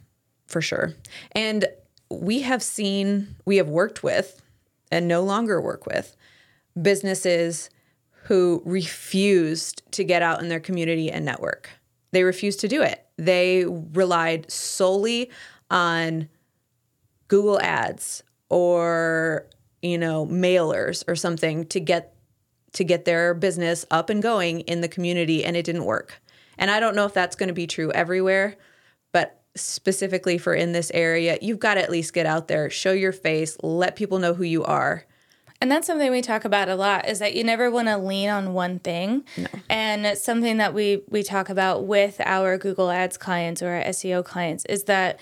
for 0.46 0.60
sure. 0.60 0.94
And 1.32 1.66
we 2.10 2.42
have 2.42 2.62
seen, 2.62 3.36
we 3.44 3.56
have 3.56 3.68
worked 3.68 4.02
with, 4.02 4.40
and 4.90 5.08
no 5.08 5.22
longer 5.22 5.60
work 5.60 5.86
with, 5.86 6.16
businesses 6.80 7.70
who 8.24 8.62
refused 8.64 9.82
to 9.92 10.04
get 10.04 10.22
out 10.22 10.40
in 10.40 10.48
their 10.48 10.60
community 10.60 11.10
and 11.10 11.24
network. 11.24 11.70
They 12.12 12.24
refused 12.24 12.60
to 12.60 12.68
do 12.68 12.82
it. 12.82 13.06
They 13.16 13.64
relied 13.66 14.50
solely 14.50 15.30
on 15.70 16.28
Google 17.28 17.60
ads 17.60 18.22
or, 18.48 19.46
you 19.82 19.98
know, 19.98 20.26
mailers 20.26 21.04
or 21.08 21.16
something 21.16 21.66
to 21.66 21.80
get 21.80 22.15
to 22.76 22.84
get 22.84 23.04
their 23.04 23.34
business 23.34 23.84
up 23.90 24.10
and 24.10 24.22
going 24.22 24.60
in 24.60 24.80
the 24.80 24.88
community 24.88 25.44
and 25.44 25.56
it 25.56 25.64
didn't 25.64 25.84
work. 25.84 26.20
And 26.58 26.70
I 26.70 26.80
don't 26.80 26.94
know 26.96 27.04
if 27.04 27.14
that's 27.14 27.36
going 27.36 27.48
to 27.48 27.54
be 27.54 27.66
true 27.66 27.90
everywhere, 27.92 28.56
but 29.12 29.42
specifically 29.54 30.38
for 30.38 30.54
in 30.54 30.72
this 30.72 30.90
area, 30.94 31.38
you've 31.40 31.58
got 31.58 31.74
to 31.74 31.82
at 31.82 31.90
least 31.90 32.12
get 32.12 32.26
out 32.26 32.48
there, 32.48 32.70
show 32.70 32.92
your 32.92 33.12
face, 33.12 33.56
let 33.62 33.96
people 33.96 34.18
know 34.18 34.34
who 34.34 34.44
you 34.44 34.64
are. 34.64 35.04
And 35.60 35.70
that's 35.70 35.86
something 35.86 36.10
we 36.10 36.20
talk 36.20 36.44
about 36.44 36.68
a 36.68 36.76
lot 36.76 37.08
is 37.08 37.18
that 37.18 37.34
you 37.34 37.42
never 37.42 37.70
want 37.70 37.88
to 37.88 37.96
lean 37.96 38.28
on 38.28 38.52
one 38.52 38.78
thing. 38.78 39.24
And 39.70 40.04
it's 40.04 40.22
something 40.22 40.58
that 40.58 40.74
we 40.74 41.02
we 41.08 41.22
talk 41.22 41.48
about 41.48 41.86
with 41.86 42.20
our 42.24 42.58
Google 42.58 42.90
Ads 42.90 43.16
clients 43.16 43.62
or 43.62 43.70
our 43.70 43.84
SEO 43.84 44.22
clients 44.22 44.66
is 44.66 44.84
that 44.84 45.18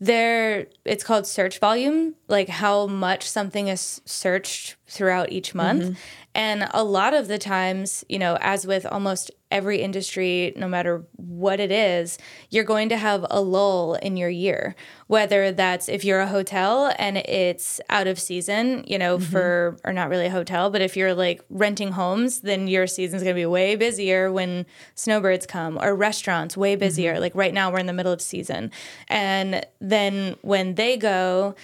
there 0.00 0.66
it's 0.86 1.04
called 1.04 1.26
search 1.26 1.58
volume, 1.58 2.14
like 2.26 2.48
how 2.48 2.86
much 2.86 3.28
something 3.28 3.68
is 3.68 4.00
searched 4.06 4.76
throughout 4.86 5.30
each 5.30 5.54
month. 5.54 5.84
Mm-hmm. 5.84 5.94
And 6.34 6.68
a 6.72 6.84
lot 6.84 7.12
of 7.12 7.26
the 7.26 7.38
times, 7.38 8.04
you 8.08 8.18
know, 8.18 8.38
as 8.40 8.66
with 8.66 8.86
almost 8.86 9.32
every 9.50 9.80
industry, 9.80 10.52
no 10.56 10.68
matter 10.68 11.04
what 11.16 11.58
it 11.58 11.72
is, 11.72 12.18
you're 12.50 12.62
going 12.62 12.88
to 12.88 12.96
have 12.96 13.26
a 13.30 13.40
lull 13.40 13.94
in 13.94 14.16
your 14.16 14.28
year. 14.28 14.76
Whether 15.08 15.50
that's 15.50 15.88
if 15.88 16.04
you're 16.04 16.20
a 16.20 16.28
hotel 16.28 16.94
and 17.00 17.16
it's 17.16 17.80
out 17.90 18.06
of 18.06 18.20
season, 18.20 18.84
you 18.86 18.96
know, 18.96 19.18
mm-hmm. 19.18 19.32
for, 19.32 19.76
or 19.82 19.92
not 19.92 20.08
really 20.08 20.26
a 20.26 20.30
hotel, 20.30 20.70
but 20.70 20.80
if 20.80 20.96
you're 20.96 21.14
like 21.14 21.44
renting 21.50 21.90
homes, 21.90 22.42
then 22.42 22.68
your 22.68 22.86
season's 22.86 23.24
going 23.24 23.34
to 23.34 23.40
be 23.40 23.46
way 23.46 23.74
busier 23.74 24.30
when 24.30 24.66
snowbirds 24.94 25.46
come, 25.46 25.78
or 25.82 25.96
restaurants, 25.96 26.56
way 26.56 26.76
busier. 26.76 27.14
Mm-hmm. 27.14 27.22
Like 27.22 27.34
right 27.34 27.52
now, 27.52 27.72
we're 27.72 27.80
in 27.80 27.86
the 27.86 27.92
middle 27.92 28.12
of 28.12 28.22
season. 28.22 28.70
And 29.08 29.66
then 29.80 30.36
when 30.42 30.76
they 30.76 30.96
go, 30.96 31.56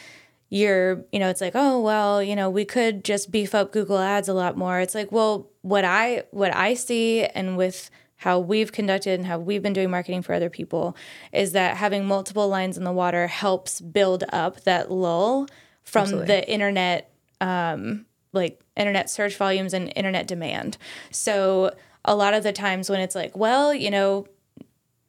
you're 0.49 1.05
you 1.13 1.19
know 1.19 1.29
it's 1.29 1.41
like 1.41 1.53
oh 1.55 1.81
well 1.81 2.23
you 2.23 2.37
know 2.37 2.49
we 2.49 2.65
could 2.65 3.05
just 3.05 3.31
beef 3.31 3.55
up 3.55 3.73
google 3.73 3.99
ads 3.99 4.29
a 4.29 4.35
lot 4.35 4.57
more. 4.57 4.81
It's 4.81 4.95
like 4.95 5.11
well 5.13 5.51
what 5.63 5.85
i 5.85 6.23
what 6.31 6.55
i 6.55 6.75
see 6.75 7.25
and 7.25 7.57
with 7.57 7.91
how 8.19 8.39
we've 8.39 8.73
conducted 8.73 9.19
and 9.19 9.27
how 9.27 9.39
we've 9.39 9.63
been 9.63 9.73
doing 9.73 9.91
marketing 9.91 10.23
for 10.23 10.33
other 10.33 10.49
people 10.49 10.97
is 11.33 11.53
that 11.53 11.77
having 11.77 12.07
multiple 12.07 12.49
lines 12.49 12.79
in 12.79 12.85
the 12.85 12.93
water 12.93 13.27
helps 13.27 13.81
build 13.81 14.25
up 14.33 14.63
that 14.63 14.91
lull 14.91 15.47
from 15.83 16.03
Absolutely. 16.03 16.27
the 16.27 16.51
internet 16.51 17.11
um, 17.41 18.07
like 18.33 18.61
internet 18.77 19.11
search 19.11 19.37
volumes 19.37 19.75
and 19.75 19.93
internet 19.97 20.27
demand. 20.27 20.79
So 21.11 21.75
a 22.05 22.15
lot 22.15 22.35
of 22.35 22.43
the 22.43 22.53
times 22.53 22.89
when 22.89 23.01
it's 23.01 23.15
like 23.15 23.37
well 23.37 23.75
you 23.75 23.91
know 23.91 24.27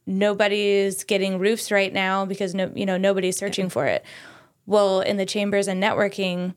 nobody's 0.06 1.04
getting 1.04 1.38
roofs 1.38 1.72
right 1.72 1.94
now 1.94 2.26
because 2.26 2.56
no 2.56 2.72
you 2.74 2.86
know 2.86 2.98
nobody's 2.98 3.38
searching 3.38 3.70
for 3.70 3.86
it 3.86 4.04
well 4.68 5.02
in 5.02 5.18
the 5.18 5.26
chambers 5.26 5.68
and 5.68 5.82
networking 5.82 6.54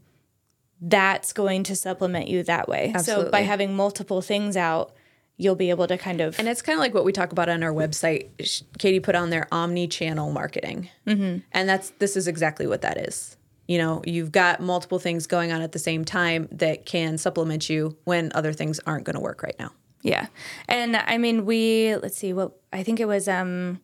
that's 0.82 1.32
going 1.32 1.62
to 1.62 1.74
supplement 1.74 2.28
you 2.28 2.42
that 2.42 2.68
way 2.68 2.92
so 3.02 3.30
by 3.30 3.40
having 3.40 3.74
multiple 3.74 4.20
things 4.20 4.56
out 4.56 4.92
you'll 5.40 5.54
be 5.54 5.70
able 5.70 5.86
to 5.86 5.96
kind 5.96 6.20
of 6.20 6.38
And 6.38 6.46
it's 6.46 6.60
kind 6.60 6.76
of 6.76 6.80
like 6.80 6.92
what 6.92 7.04
we 7.04 7.12
talk 7.12 7.32
about 7.32 7.48
on 7.48 7.62
our 7.62 7.72
website. 7.72 8.28
Kaity 8.78 9.02
put 9.02 9.14
on 9.14 9.30
their 9.30 9.48
omni-channel 9.50 10.30
marketing, 10.32 10.90
mm-hmm. 11.06 11.38
and 11.52 11.68
that's 11.68 11.90
this 11.98 12.14
is 12.14 12.28
exactly 12.28 12.66
what 12.66 12.82
that 12.82 12.98
is. 13.08 13.38
You 13.66 13.78
know, 13.78 14.02
you've 14.04 14.32
got 14.32 14.60
multiple 14.60 14.98
things 14.98 15.26
going 15.26 15.50
on 15.52 15.62
at 15.62 15.72
the 15.72 15.78
same 15.78 16.04
time 16.04 16.48
that 16.52 16.84
can 16.84 17.16
supplement 17.16 17.70
you 17.70 17.96
when 18.04 18.32
other 18.34 18.52
things 18.52 18.80
aren't 18.80 19.04
going 19.04 19.14
to 19.14 19.20
work 19.20 19.42
right 19.42 19.54
now. 19.58 19.70
Yeah. 20.02 20.26
And 20.68 20.96
I 20.96 21.18
mean, 21.18 21.46
we, 21.46 21.94
let's 21.96 22.16
see 22.16 22.32
what, 22.32 22.52
I 22.72 22.82
think 22.82 22.98
it 22.98 23.04
was, 23.06 23.28
um, 23.28 23.80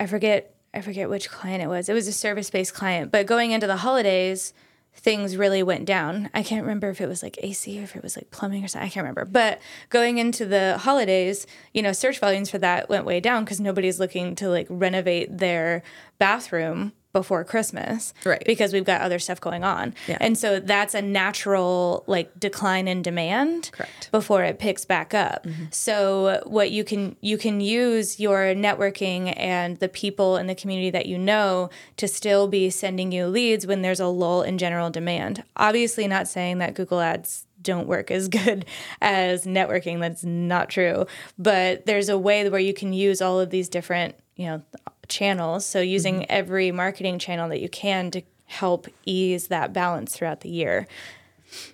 I 0.00 0.06
forget, 0.06 0.51
I 0.74 0.80
forget 0.80 1.10
which 1.10 1.30
client 1.30 1.62
it 1.62 1.68
was. 1.68 1.88
It 1.88 1.94
was 1.94 2.08
a 2.08 2.12
service 2.12 2.50
based 2.50 2.74
client, 2.74 3.12
but 3.12 3.26
going 3.26 3.50
into 3.50 3.66
the 3.66 3.78
holidays, 3.78 4.54
things 4.94 5.36
really 5.36 5.62
went 5.62 5.84
down. 5.84 6.30
I 6.34 6.42
can't 6.42 6.62
remember 6.62 6.90
if 6.90 7.00
it 7.00 7.08
was 7.08 7.22
like 7.22 7.38
AC 7.42 7.78
or 7.80 7.82
if 7.82 7.96
it 7.96 8.02
was 8.02 8.16
like 8.16 8.30
plumbing 8.30 8.64
or 8.64 8.68
something. 8.68 8.86
I 8.86 8.90
can't 8.90 9.04
remember. 9.04 9.24
But 9.24 9.60
going 9.88 10.18
into 10.18 10.44
the 10.46 10.78
holidays, 10.78 11.46
you 11.72 11.82
know, 11.82 11.92
search 11.92 12.18
volumes 12.18 12.50
for 12.50 12.58
that 12.58 12.88
went 12.88 13.04
way 13.04 13.20
down 13.20 13.44
because 13.44 13.60
nobody's 13.60 13.98
looking 13.98 14.34
to 14.36 14.48
like 14.48 14.66
renovate 14.68 15.38
their 15.38 15.82
bathroom 16.18 16.92
before 17.12 17.44
Christmas. 17.44 18.14
Right. 18.24 18.42
Because 18.46 18.72
we've 18.72 18.84
got 18.84 19.00
other 19.00 19.18
stuff 19.18 19.40
going 19.40 19.64
on. 19.64 19.94
Yeah. 20.06 20.18
And 20.20 20.36
so 20.36 20.60
that's 20.60 20.94
a 20.94 21.02
natural 21.02 22.04
like 22.06 22.38
decline 22.38 22.88
in 22.88 23.02
demand 23.02 23.70
Correct. 23.72 24.10
before 24.10 24.42
it 24.42 24.58
picks 24.58 24.84
back 24.84 25.14
up. 25.14 25.44
Mm-hmm. 25.44 25.64
So 25.70 26.42
what 26.46 26.70
you 26.70 26.84
can 26.84 27.16
you 27.20 27.36
can 27.36 27.60
use 27.60 28.18
your 28.18 28.54
networking 28.54 29.34
and 29.36 29.76
the 29.78 29.88
people 29.88 30.36
in 30.36 30.46
the 30.46 30.54
community 30.54 30.90
that 30.90 31.06
you 31.06 31.18
know 31.18 31.70
to 31.98 32.08
still 32.08 32.48
be 32.48 32.70
sending 32.70 33.12
you 33.12 33.26
leads 33.26 33.66
when 33.66 33.82
there's 33.82 34.00
a 34.00 34.06
lull 34.06 34.42
in 34.42 34.58
general 34.58 34.90
demand. 34.90 35.44
Obviously 35.56 36.08
not 36.08 36.28
saying 36.28 36.58
that 36.58 36.74
Google 36.74 37.00
Ads 37.00 37.46
don't 37.60 37.86
work 37.86 38.10
as 38.10 38.28
good 38.28 38.64
as 39.00 39.44
networking 39.44 40.00
that's 40.00 40.24
not 40.24 40.68
true 40.68 41.06
but 41.38 41.86
there's 41.86 42.08
a 42.08 42.18
way 42.18 42.48
where 42.48 42.60
you 42.60 42.74
can 42.74 42.92
use 42.92 43.22
all 43.22 43.38
of 43.38 43.50
these 43.50 43.68
different 43.68 44.16
you 44.34 44.46
know 44.46 44.62
channels 45.12 45.64
so 45.66 45.80
using 45.80 46.28
every 46.30 46.72
marketing 46.72 47.18
channel 47.18 47.48
that 47.48 47.60
you 47.60 47.68
can 47.68 48.10
to 48.10 48.22
help 48.46 48.86
ease 49.06 49.48
that 49.48 49.72
balance 49.72 50.14
throughout 50.16 50.40
the 50.40 50.48
year 50.48 50.86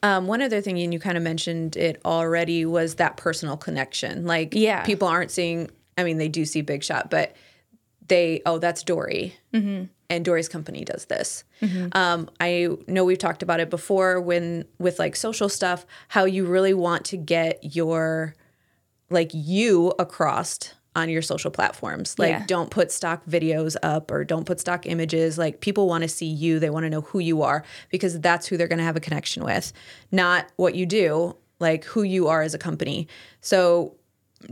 Um, 0.02 0.26
one 0.26 0.42
other 0.42 0.60
thing, 0.60 0.76
and 0.80 0.92
you 0.92 0.98
kind 0.98 1.16
of 1.16 1.22
mentioned 1.22 1.76
it 1.76 2.00
already, 2.04 2.66
was 2.66 2.96
that 2.96 3.16
personal 3.16 3.56
connection. 3.56 4.26
Like, 4.26 4.52
Yeah. 4.52 4.82
people 4.82 5.06
aren't 5.06 5.30
seeing. 5.30 5.70
I 5.96 6.02
mean, 6.02 6.18
they 6.18 6.28
do 6.28 6.44
see 6.44 6.62
Big 6.62 6.82
Shot, 6.82 7.10
but 7.10 7.36
they 8.08 8.42
oh, 8.44 8.58
that's 8.58 8.82
Dori, 8.82 9.36
mm-hmm. 9.54 9.84
and 10.10 10.24
Dori's 10.24 10.48
company 10.48 10.84
does 10.84 11.04
this. 11.04 11.44
Um, 11.92 12.28
I 12.40 12.70
know 12.88 13.04
we've 13.04 13.18
talked 13.18 13.44
about 13.44 13.60
it 13.60 13.70
before 13.70 14.20
when 14.20 14.64
with 14.80 14.98
like 14.98 15.14
social 15.14 15.48
stuff, 15.48 15.86
how 16.08 16.24
you 16.24 16.44
really 16.44 16.74
want 16.74 17.04
to 17.06 17.16
get 17.16 17.76
your 17.76 18.34
like 19.10 19.30
you 19.32 19.92
across 20.00 20.74
on 20.98 21.08
your 21.08 21.22
social 21.22 21.50
platforms. 21.50 22.18
Like 22.18 22.30
Yeah. 22.30 22.44
don't 22.46 22.70
put 22.70 22.90
stock 22.92 23.24
videos 23.26 23.76
up 23.82 24.10
or 24.10 24.24
don't 24.24 24.44
put 24.44 24.60
stock 24.60 24.86
images. 24.86 25.38
Like 25.38 25.60
people 25.60 25.86
want 25.88 26.02
to 26.02 26.08
see 26.08 26.26
you, 26.26 26.58
they 26.58 26.70
want 26.70 26.84
to 26.84 26.90
know 26.90 27.00
who 27.02 27.18
you 27.18 27.42
are 27.42 27.64
because 27.90 28.20
that's 28.20 28.46
who 28.46 28.56
they're 28.56 28.68
going 28.68 28.78
to 28.78 28.84
have 28.84 28.96
a 28.96 29.00
connection 29.00 29.44
with, 29.44 29.72
not 30.12 30.46
what 30.56 30.74
you 30.74 30.84
do, 30.86 31.36
like 31.60 31.84
who 31.84 32.02
you 32.02 32.28
are 32.28 32.42
as 32.42 32.54
a 32.54 32.58
company. 32.58 33.08
So 33.40 33.94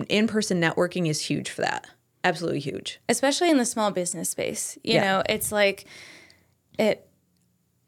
in-person 0.08 0.60
networking 0.60 1.08
is 1.08 1.20
huge 1.20 1.50
for 1.50 1.62
that. 1.62 1.86
Absolutely 2.24 2.58
huge. 2.60 2.98
especially 3.08 3.50
in 3.50 3.56
the 3.58 3.64
small 3.64 3.90
business 3.92 4.30
space. 4.30 4.76
You 4.82 4.94
Yeah. 4.94 5.02
know, 5.04 5.22
it's 5.28 5.52
like 5.52 5.86
it 6.78 7.02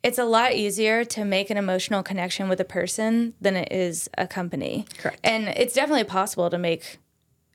it's 0.05 0.17
a 0.19 0.25
lot 0.25 0.53
easier 0.53 1.05
to 1.05 1.25
make 1.25 1.51
an 1.51 1.57
emotional 1.57 2.05
connection 2.05 2.49
with 2.49 2.61
a 2.61 2.65
person 2.65 3.35
than 3.41 3.57
it 3.57 3.73
is 3.73 4.09
a 4.17 4.29
company. 4.29 4.87
Correct. 4.97 5.19
And 5.25 5.49
it's 5.49 5.75
definitely 5.75 6.05
possible 6.05 6.49
to 6.51 6.57
make 6.57 6.99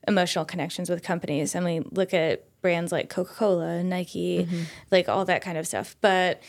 emotional 0.08 0.46
connections 0.46 0.89
with 0.89 1.04
companies. 1.04 1.56
I 1.56 1.60
mean, 1.60 1.88
look 1.92 2.13
at 2.13 2.46
brands 2.62 2.92
like 2.92 3.10
Coca-Cola, 3.10 3.68
and 3.68 3.89
Nike, 3.89 4.48
like 4.92 5.10
all 5.10 5.26
that 5.26 5.42
kind 5.42 5.58
of 5.58 5.68
stuff. 5.68 5.96
But 6.02 6.42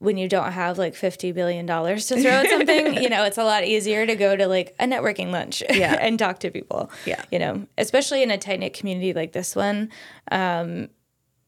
when 0.00 0.16
you 0.16 0.28
don't 0.28 0.52
have 0.52 0.78
like 0.78 0.94
$50 0.94 1.34
billion 1.34 1.66
to 1.66 1.98
throw 1.98 2.30
at 2.30 2.48
something, 2.48 2.94
you 3.02 3.08
know, 3.08 3.24
it's 3.24 3.38
a 3.38 3.42
lot 3.42 3.64
easier 3.64 4.06
to 4.06 4.14
go 4.14 4.36
to 4.36 4.46
like 4.46 4.74
a 4.78 4.84
networking 4.84 5.32
lunch 5.32 5.60
Yeah. 5.70 5.96
and 6.00 6.16
talk 6.18 6.38
to 6.40 6.50
people. 6.50 6.90
Yeah. 7.04 7.24
You 7.32 7.40
know, 7.40 7.66
especially 7.76 8.22
in 8.22 8.30
a 8.30 8.38
tight 8.38 8.60
knit 8.60 8.74
community 8.74 9.12
like 9.12 9.32
this 9.32 9.56
one. 9.56 9.90
Um, 10.30 10.88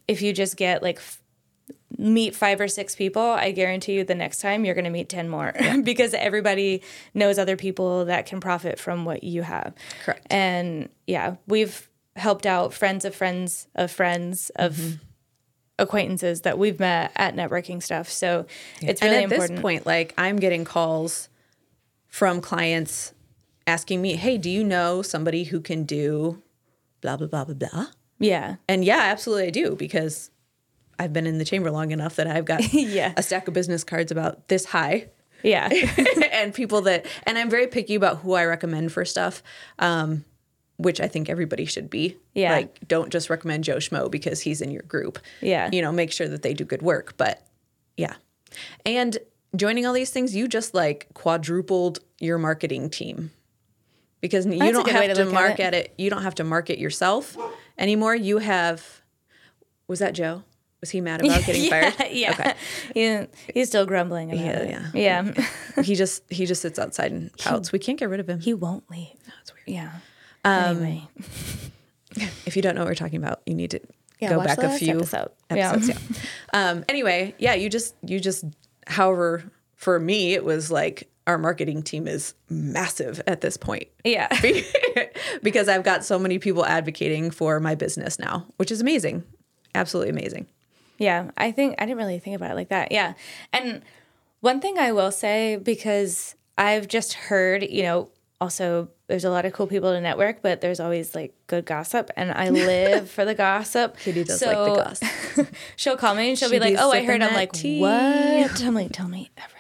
if 0.08 0.20
you 0.22 0.32
just 0.32 0.56
get 0.56 0.82
like 0.82 1.00
meet 2.00 2.34
five 2.34 2.60
or 2.60 2.68
six 2.68 2.96
people, 2.96 3.22
I 3.22 3.50
guarantee 3.52 3.92
you 3.92 4.04
the 4.04 4.14
next 4.14 4.40
time 4.40 4.64
you're 4.64 4.74
going 4.74 4.84
to 4.84 4.90
meet 4.90 5.08
10 5.08 5.28
more 5.28 5.52
because 5.84 6.14
everybody 6.14 6.82
knows 7.14 7.38
other 7.38 7.56
people 7.56 8.06
that 8.06 8.26
can 8.26 8.40
profit 8.40 8.78
from 8.78 9.04
what 9.04 9.22
you 9.22 9.42
have. 9.42 9.74
Correct. 10.04 10.26
And 10.30 10.88
yeah, 11.06 11.36
we've 11.46 11.88
helped 12.16 12.46
out 12.46 12.72
friends 12.72 13.04
of 13.04 13.14
friends 13.14 13.68
of 13.74 13.90
friends 13.90 14.50
of 14.56 14.76
Mm-hmm. 14.76 14.96
acquaintances 15.78 16.42
that 16.42 16.58
we've 16.58 16.78
met 16.78 17.10
at 17.16 17.34
networking 17.34 17.82
stuff. 17.82 18.08
So 18.10 18.46
it's 18.82 19.00
really 19.00 19.16
and 19.16 19.24
at 19.24 19.32
important. 19.32 19.56
this 19.56 19.62
point, 19.62 19.86
like 19.86 20.12
I'm 20.18 20.36
getting 20.36 20.64
calls 20.64 21.28
from 22.08 22.40
clients 22.42 23.14
asking 23.66 24.02
me, 24.02 24.16
"Hey, 24.16 24.36
do 24.36 24.50
you 24.50 24.62
know 24.62 25.00
somebody 25.02 25.44
who 25.44 25.60
can 25.60 25.84
do 25.84 26.42
blah 27.00 27.16
blah 27.16 27.28
blah 27.28 27.44
blah 27.44 27.54
blah?" 27.54 27.86
yeah. 28.18 28.56
And 28.68 28.84
yeah, 28.84 28.98
absolutely 29.04 29.46
I 29.46 29.50
do 29.50 29.74
because 29.74 30.30
I've 31.00 31.12
been 31.14 31.26
in 31.26 31.38
the 31.38 31.44
chamber 31.46 31.70
long 31.70 31.90
enough 31.92 32.16
that 32.16 32.26
I've 32.26 32.44
got 32.44 32.72
Yeah. 32.74 33.14
a 33.16 33.22
stack 33.22 33.48
of 33.48 33.54
business 33.54 33.82
cards 33.84 34.12
about 34.12 34.48
this 34.48 34.66
high. 34.66 35.08
Yeah. 35.42 35.68
and 36.32 36.52
people 36.52 36.82
that 36.82 37.06
and 37.24 37.38
I'm 37.38 37.48
very 37.48 37.66
picky 37.66 37.94
about 37.94 38.18
who 38.18 38.34
I 38.34 38.44
recommend 38.44 38.92
for 38.92 39.04
stuff. 39.06 39.42
Um 39.78 40.24
which 40.76 41.00
I 41.00 41.08
think 41.08 41.28
everybody 41.28 41.64
should 41.66 41.90
be. 41.90 42.16
Yeah. 42.34 42.52
Like 42.52 42.78
don't 42.86 43.10
just 43.10 43.28
recommend 43.30 43.64
Joe 43.64 43.76
Schmo 43.76 44.10
because 44.10 44.40
he's 44.40 44.60
in 44.60 44.70
your 44.70 44.82
group. 44.82 45.18
Yeah. 45.40 45.70
You 45.72 45.82
know, 45.82 45.92
make 45.92 46.12
sure 46.12 46.28
that 46.28 46.42
they 46.42 46.54
do 46.54 46.64
good 46.64 46.82
work. 46.82 47.14
But 47.16 47.46
yeah. 47.96 48.14
And 48.86 49.16
joining 49.56 49.86
all 49.86 49.92
these 49.94 50.10
things, 50.10 50.34
you 50.36 50.48
just 50.48 50.74
like 50.74 51.06
quadrupled 51.14 51.98
your 52.18 52.38
marketing 52.38 52.90
team. 52.90 53.30
Because 54.20 54.44
you 54.44 54.58
That's 54.58 54.70
a 54.70 54.72
don't 54.72 54.88
have 54.90 55.08
to 55.08 55.14
to 55.14 55.22
at 55.22 55.32
market 55.32 55.74
it. 55.74 55.94
You 55.96 56.10
don't 56.10 56.22
have 56.22 56.34
to 56.36 56.44
market 56.44 56.78
yourself 56.78 57.36
anymore. 57.78 58.14
You 58.14 58.38
have 58.38 59.00
was 59.88 59.98
that 59.98 60.12
Joe? 60.14 60.44
Was 60.80 60.90
he 60.90 61.00
mad 61.00 61.20
about 61.24 61.44
getting 61.44 61.64
yeah. 61.64 61.90
fired? 61.90 62.10
Yeah. 62.12 62.30
Okay. 62.30 62.54
He, 62.94 63.52
he's 63.54 63.68
still 63.68 63.86
grumbling 63.86 64.30
about 64.32 64.44
Yeah, 64.44 64.58
it. 64.60 64.90
yeah. 64.94 65.32
Yeah. 65.34 65.82
he 65.82 65.94
just 65.94 66.22
he 66.30 66.46
just 66.46 66.62
sits 66.62 66.78
outside 66.78 67.12
and 67.12 67.30
pouts. 67.38 67.70
We 67.72 67.78
can't 67.78 67.98
get 67.98 68.08
rid 68.08 68.20
of 68.20 68.28
him. 68.28 68.40
he 68.40 68.54
won't 68.54 68.90
leave. 68.90 69.08
That's 69.26 69.52
weird. 69.54 69.64
Yeah. 69.66 69.90
Um, 70.44 70.76
anyway. 70.82 71.08
If 72.44 72.56
you 72.56 72.62
don't 72.62 72.74
know 72.74 72.80
what 72.80 72.88
we're 72.88 72.94
talking 72.96 73.18
about, 73.18 73.40
you 73.46 73.54
need 73.54 73.70
to 73.70 73.80
Yeah, 74.18 74.30
go 74.30 74.42
back 74.42 74.58
a 74.58 74.76
few 74.76 74.96
episode. 74.96 75.28
Yeah. 75.54 75.70
episodes. 75.72 75.88
Yeah. 75.88 76.70
Um, 76.70 76.84
anyway, 76.88 77.34
yeah, 77.38 77.54
you 77.54 77.68
just 77.70 77.94
you 78.02 78.18
just 78.18 78.44
however 78.88 79.44
for 79.76 80.00
me, 80.00 80.34
it 80.34 80.44
was 80.44 80.70
like 80.72 81.08
our 81.28 81.38
marketing 81.38 81.82
team 81.84 82.08
is 82.08 82.34
massive 82.48 83.22
at 83.28 83.40
this 83.42 83.56
point 83.56 83.86
Yeah. 84.02 84.26
because 85.42 85.68
I've 85.68 85.84
got 85.84 86.04
so 86.04 86.18
many 86.18 86.38
people 86.40 86.66
advocating 86.66 87.30
for 87.30 87.60
my 87.60 87.76
business 87.76 88.18
now, 88.18 88.46
which 88.56 88.72
is 88.72 88.80
amazing. 88.80 89.22
Absolutely 89.74 90.10
amazing. 90.10 90.48
Yeah, 91.00 91.30
I 91.38 91.50
think 91.50 91.76
I 91.78 91.86
didn't 91.86 91.96
really 91.96 92.18
think 92.18 92.36
about 92.36 92.50
it 92.50 92.54
like 92.54 92.68
that. 92.68 92.92
Yeah. 92.92 93.14
And 93.54 93.80
one 94.40 94.60
thing 94.60 94.78
I 94.78 94.92
will 94.92 95.10
say, 95.10 95.56
because 95.56 96.34
I've 96.58 96.88
just 96.88 97.14
heard, 97.14 97.62
you 97.62 97.82
know, 97.82 98.10
also 98.38 98.90
there's 99.06 99.24
a 99.24 99.30
lot 99.30 99.46
of 99.46 99.54
cool 99.54 99.66
people 99.66 99.92
to 99.92 100.00
network, 100.00 100.42
but 100.42 100.60
there's 100.60 100.78
always 100.78 101.14
like 101.14 101.34
good 101.46 101.64
gossip, 101.64 102.10
and 102.18 102.30
I 102.30 102.48
live 102.50 103.10
for 103.10 103.24
the 103.24 103.34
gossip. 103.34 103.96
Kitty 103.98 104.24
does 104.24 104.42
like 104.42 104.56
the 104.56 104.74
gossip. 104.74 105.48
she'll 105.76 105.96
call 105.96 106.14
me 106.14 106.28
and 106.28 106.38
she'll 106.38 106.50
She 106.50 106.58
be 106.58 106.60
like, 106.60 106.76
"Oh, 106.78 106.92
I 106.92 107.02
heard." 107.02 107.22
I'm 107.22 107.32
like, 107.34 107.52
tea. 107.52 107.80
"What?" 107.80 108.62
I'm 108.62 108.74
like, 108.74 108.92
"Tell 108.92 109.08
me 109.08 109.30
everything." 109.38 109.59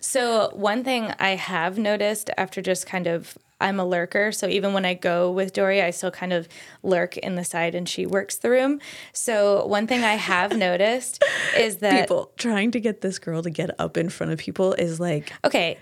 So 0.00 0.50
one 0.54 0.84
thing 0.84 1.12
I 1.18 1.30
have 1.30 1.78
noticed 1.78 2.30
after 2.36 2.62
just 2.62 2.86
kind 2.86 3.06
of 3.06 3.36
I'm 3.58 3.80
a 3.80 3.86
lurker, 3.86 4.32
so 4.32 4.46
even 4.48 4.74
when 4.74 4.84
I 4.84 4.92
go 4.92 5.30
with 5.30 5.54
Dori, 5.54 5.80
I 5.80 5.90
still 5.90 6.10
kind 6.10 6.34
of 6.34 6.46
lurk 6.82 7.16
in 7.16 7.36
the 7.36 7.44
side 7.44 7.74
and 7.74 7.88
she 7.88 8.04
works 8.04 8.36
the 8.36 8.50
room. 8.50 8.80
So 9.14 9.66
one 9.66 9.86
thing 9.86 10.04
I 10.04 10.14
have 10.14 10.54
noticed 10.56 11.24
is 11.56 11.78
that 11.78 12.02
People 12.02 12.32
trying 12.36 12.70
to 12.72 12.80
get 12.80 13.00
this 13.00 13.18
girl 13.18 13.42
to 13.42 13.50
get 13.50 13.70
up 13.80 13.96
in 13.96 14.10
front 14.10 14.32
of 14.32 14.38
people 14.38 14.74
is 14.74 15.00
like 15.00 15.32
okay, 15.44 15.78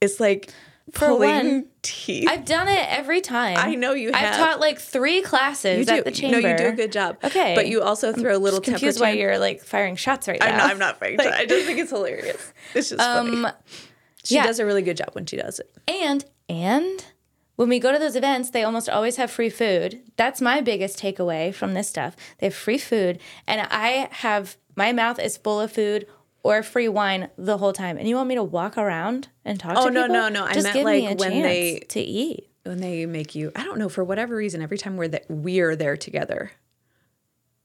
it's 0.00 0.20
like 0.20 0.50
For 0.92 1.08
pulling 1.08 1.46
one, 1.46 1.66
teeth. 1.82 2.28
I've 2.30 2.44
done 2.44 2.68
it 2.68 2.86
every 2.88 3.20
time. 3.20 3.56
I 3.56 3.74
know 3.74 3.92
you 3.92 4.12
I've 4.14 4.36
taught 4.36 4.60
like 4.60 4.78
three 4.78 5.20
classes 5.20 5.80
you 5.80 5.84
do. 5.84 5.94
at 5.94 6.04
the 6.04 6.12
chamber. 6.12 6.40
No, 6.40 6.48
you 6.48 6.56
do 6.56 6.66
a 6.68 6.72
good 6.72 6.92
job. 6.92 7.18
Okay. 7.24 7.54
but 7.56 7.66
you 7.66 7.82
also 7.82 8.12
throw 8.12 8.36
a 8.36 8.38
little 8.38 8.60
Just 8.60 8.70
confused 8.70 9.00
why 9.00 9.10
you're 9.10 9.38
like 9.38 9.62
firing 9.62 9.96
shots 9.96 10.28
right 10.28 10.38
now. 10.38 10.46
I'm 10.46 10.56
not, 10.56 10.70
I'm 10.70 10.78
not 10.78 11.00
fighting. 11.00 11.20
I 11.20 11.44
just 11.44 11.66
think 11.66 11.80
it's 11.80 11.90
hilarious. 11.90 12.52
It's 12.74 12.90
just 12.90 13.00
funny. 13.02 13.44
Um, 13.44 13.52
She 14.22 14.36
yeah. 14.36 14.44
does 14.44 14.58
a 14.60 14.66
really 14.66 14.82
good 14.82 14.96
job 14.96 15.10
when 15.12 15.26
she 15.26 15.36
does 15.36 15.58
it. 15.58 15.70
And 15.88 16.24
and 16.48 17.04
when 17.56 17.68
we 17.68 17.78
go 17.80 17.90
to 17.90 17.98
those 17.98 18.16
events, 18.16 18.50
they 18.50 18.62
almost 18.62 18.88
always 18.88 19.16
have 19.16 19.30
free 19.30 19.50
food. 19.50 20.02
That's 20.16 20.40
my 20.40 20.60
biggest 20.60 21.00
takeaway 21.00 21.52
from 21.54 21.74
this 21.74 21.88
stuff. 21.88 22.14
They 22.38 22.46
have 22.46 22.54
free 22.54 22.78
food, 22.78 23.18
and 23.46 23.66
I 23.70 24.08
have 24.12 24.56
my 24.76 24.92
mouth 24.92 25.18
is 25.18 25.36
full 25.36 25.60
of 25.60 25.72
food 25.72 26.06
or 26.46 26.62
free 26.62 26.88
wine 26.88 27.28
the 27.36 27.58
whole 27.58 27.72
time. 27.72 27.98
And 27.98 28.08
you 28.08 28.16
want 28.16 28.28
me 28.28 28.34
to 28.36 28.42
walk 28.42 28.78
around 28.78 29.28
and 29.44 29.58
talk 29.58 29.76
Oh, 29.76 29.86
to 29.88 29.90
no, 29.92 30.02
people? 30.02 30.14
no, 30.14 30.28
no. 30.28 30.40
No. 30.40 30.44
I 30.46 30.52
Just 30.54 30.64
meant, 30.64 30.74
give 30.74 30.86
me 30.86 31.06
like, 31.08 31.16
a 31.16 31.20
when 31.20 31.30
chance 31.32 31.42
they- 31.46 31.78
to 31.88 32.00
eat. 32.00 32.48
When 32.64 32.80
they 32.80 33.06
make 33.06 33.34
you, 33.36 33.52
I 33.54 33.62
don't 33.62 33.78
know, 33.78 33.88
for 33.88 34.02
whatever 34.02 34.34
reason, 34.34 34.60
every 34.60 34.76
time 34.78 34.96
we're 34.96 35.06
that 35.08 35.24
we're 35.28 35.76
there 35.76 35.96
together, 35.96 36.50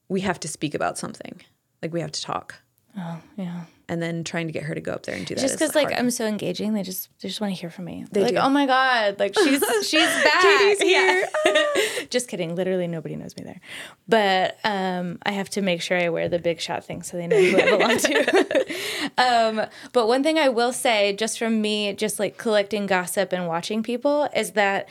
we 0.10 0.22
have 0.22 0.40
to 0.42 0.48
speak 0.48 0.76
about 0.76 0.98
something. 0.98 1.42
Like 1.82 1.92
we 1.92 2.02
have 2.02 2.12
to 2.12 2.22
talk. 2.22 2.62
Oh, 2.98 3.20
yeah. 3.36 3.62
And 3.92 4.02
then 4.02 4.24
trying 4.24 4.48
to 4.48 4.54
get 4.54 4.64
her 4.64 4.74
to 4.74 4.80
go 4.80 4.94
up 4.94 5.04
there 5.04 5.16
and 5.16 5.26
do 5.26 5.36
that. 5.36 5.42
Just 5.42 5.56
because 5.56 5.76
like 5.76 5.90
hard. 5.90 6.00
I'm 6.00 6.12
so 6.12 6.26
engaging, 6.26 6.72
they 6.72 6.82
just 6.82 7.10
they 7.20 7.28
just 7.28 7.42
want 7.42 7.54
to 7.54 7.60
hear 7.60 7.70
from 7.70 7.84
me. 7.84 8.06
They 8.10 8.24
like, 8.24 8.36
do. 8.36 8.38
oh 8.38 8.48
my 8.48 8.66
god, 8.66 9.20
like 9.20 9.36
she's 9.38 9.62
she's 9.86 10.08
back. 10.24 10.42
Kaity's 10.42 10.82
Yeah. 10.82 11.26
just 12.10 12.30
kidding. 12.30 12.56
Literally 12.56 12.88
nobody 12.88 13.18
knows 13.18 13.36
me 13.36 13.44
there, 13.44 13.60
but 14.08 14.58
um, 14.64 15.20
I 15.26 15.34
have 15.34 15.50
to 15.50 15.62
make 15.62 15.82
sure 15.82 15.98
I 15.98 16.08
wear 16.08 16.30
the 16.30 16.40
big 16.40 16.62
shot 16.62 16.86
thing 16.86 17.02
so 17.02 17.18
they 17.18 17.28
know 17.28 17.42
who 17.42 17.58
I 17.58 17.66
belong 17.66 17.98
to. 17.98 19.12
um, 19.18 19.68
but 19.92 20.08
one 20.08 20.24
thing 20.24 20.40
I 20.40 20.48
will 20.48 20.72
say, 20.72 21.14
just 21.14 21.38
from 21.38 21.62
me, 21.62 21.92
just 21.92 22.18
like 22.18 22.38
collecting 22.38 22.86
gossip 22.86 23.34
and 23.34 23.46
watching 23.46 23.84
people, 23.84 24.30
is 24.34 24.52
that 24.52 24.88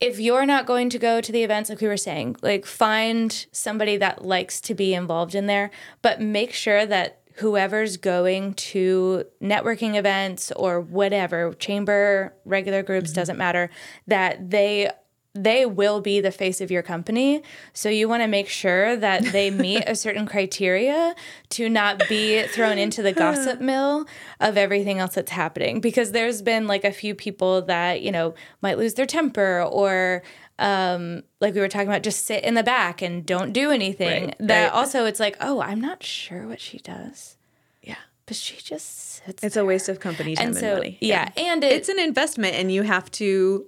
if 0.00 0.18
you're 0.18 0.46
not 0.46 0.66
going 0.66 0.88
to 0.90 0.98
go 0.98 1.20
to 1.20 1.30
the 1.30 1.42
events 1.42 1.68
like 1.68 1.80
we 1.80 1.86
were 1.86 1.96
saying 1.96 2.34
like 2.40 2.64
find 2.64 3.46
somebody 3.52 3.98
that 3.98 4.24
likes 4.24 4.60
to 4.60 4.74
be 4.74 4.94
involved 4.94 5.34
in 5.34 5.46
there 5.46 5.70
but 6.00 6.20
make 6.20 6.52
sure 6.54 6.86
that 6.86 7.19
whoever's 7.40 7.96
going 7.96 8.54
to 8.54 9.24
networking 9.42 9.96
events 9.96 10.52
or 10.52 10.80
whatever 10.80 11.52
chamber 11.54 12.34
regular 12.44 12.82
groups 12.82 13.12
doesn't 13.12 13.34
mm-hmm. 13.34 13.38
matter 13.38 13.70
that 14.06 14.50
they 14.50 14.90
they 15.32 15.64
will 15.64 16.00
be 16.00 16.20
the 16.20 16.32
face 16.32 16.60
of 16.60 16.72
your 16.72 16.82
company. 16.82 17.42
So 17.72 17.88
you 17.88 18.08
want 18.08 18.22
to 18.22 18.26
make 18.26 18.48
sure 18.48 18.96
that 18.96 19.22
they 19.26 19.50
meet 19.50 19.84
a 19.86 19.94
certain 19.94 20.26
criteria 20.34 21.14
to 21.50 21.68
not 21.68 22.02
be 22.08 22.42
thrown 22.48 22.78
into 22.78 23.00
the 23.00 23.12
gossip 23.12 23.60
mill 23.60 24.06
of 24.40 24.56
everything 24.56 24.98
else 24.98 25.14
that's 25.14 25.30
happening. 25.30 25.80
Because 25.80 26.10
there's 26.10 26.42
been 26.42 26.66
like 26.66 26.84
a 26.84 26.90
few 26.90 27.14
people 27.14 27.62
that 27.62 28.02
you 28.02 28.10
know 28.10 28.34
might 28.60 28.76
lose 28.76 28.94
their 28.94 29.06
temper 29.06 29.62
or 29.62 30.22
um 30.60 31.22
like 31.40 31.54
we 31.54 31.60
were 31.60 31.68
talking 31.68 31.88
about 31.88 32.02
just 32.02 32.26
sit 32.26 32.44
in 32.44 32.54
the 32.54 32.62
back 32.62 33.02
and 33.02 33.24
don't 33.26 33.52
do 33.52 33.70
anything 33.70 34.26
Right, 34.26 34.36
that 34.40 34.64
right. 34.64 34.72
also 34.72 35.06
it's 35.06 35.18
like 35.20 35.36
oh 35.40 35.60
i'm 35.60 35.80
not 35.80 36.02
sure 36.02 36.46
what 36.46 36.60
she 36.60 36.78
does 36.78 37.36
yeah. 37.82 37.96
but 38.26 38.36
she 38.36 38.56
just 38.56 39.14
sits 39.24 39.42
It's 39.42 39.56
a 39.56 39.64
waste 39.64 39.88
of 39.88 39.98
company 40.00 40.34
time 40.36 40.48
and 40.48 40.56
and, 40.56 40.60
so 40.64 40.74
money. 40.76 40.98
yeah, 41.00 41.30
and 41.36 41.64
it, 41.64 41.72
It's 41.72 41.88
an 41.88 41.98
investment 41.98 42.54
and 42.56 42.70
you 42.70 42.82
have 42.82 43.10
to 43.12 43.66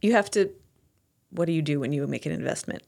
you 0.00 0.12
have 0.12 0.30
to 0.32 0.50
what 1.30 1.46
do 1.46 1.52
you 1.52 1.62
do 1.62 1.80
when 1.80 1.92
you 1.92 2.06
make 2.06 2.26
an 2.26 2.32
investment? 2.32 2.82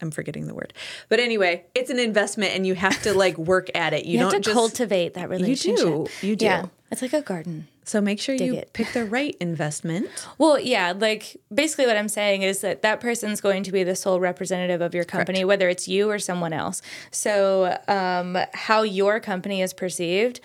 I'm 0.00 0.12
forgetting 0.12 0.46
the 0.46 0.54
word. 0.54 0.72
But 1.08 1.18
anyway, 1.18 1.64
it's 1.74 1.90
an 1.90 1.98
investment 1.98 2.54
and 2.54 2.64
you 2.64 2.76
have 2.76 3.02
to 3.02 3.12
like 3.12 3.36
work 3.36 3.68
at 3.74 3.92
it. 3.92 4.04
You, 4.04 4.12
you 4.12 4.18
don't 4.20 4.32
have 4.32 4.42
to 4.42 4.44
just 4.50 4.54
cultivate 4.54 5.14
that 5.14 5.28
relationship 5.28 5.84
You 5.84 6.06
do. 6.20 6.26
You 6.28 6.36
do. 6.36 6.44
yeah 6.44 6.66
it's 6.92 7.02
like 7.02 7.12
a 7.12 7.22
garden 7.22 7.66
So 7.88 8.02
make 8.02 8.20
sure 8.20 8.34
you 8.34 8.54
it. 8.54 8.72
pick 8.74 8.92
the 8.92 9.04
right 9.18 9.34
investment. 9.40 10.08
Well, 10.36 10.60
yeah, 10.60 10.92
like 10.96 11.38
basically 11.52 11.86
what 11.86 11.96
I'm 11.96 12.08
saying 12.08 12.42
is 12.42 12.60
that 12.60 12.82
that 12.82 13.00
person's 13.00 13.40
going 13.40 13.62
to 13.62 13.72
be 13.72 13.82
the 13.82 13.96
sole 13.96 14.20
representative 14.20 14.82
of 14.82 14.94
your 14.94 15.04
company, 15.04 15.44
whether 15.44 15.70
it's 15.70 15.88
you 15.88 16.10
or 16.10 16.18
someone 16.18 16.52
else. 16.52 16.82
So, 17.10 17.78
um, 17.88 18.36
how 18.52 18.82
your 18.82 19.20
company 19.20 19.62
is 19.62 19.72
perceived 19.72 20.40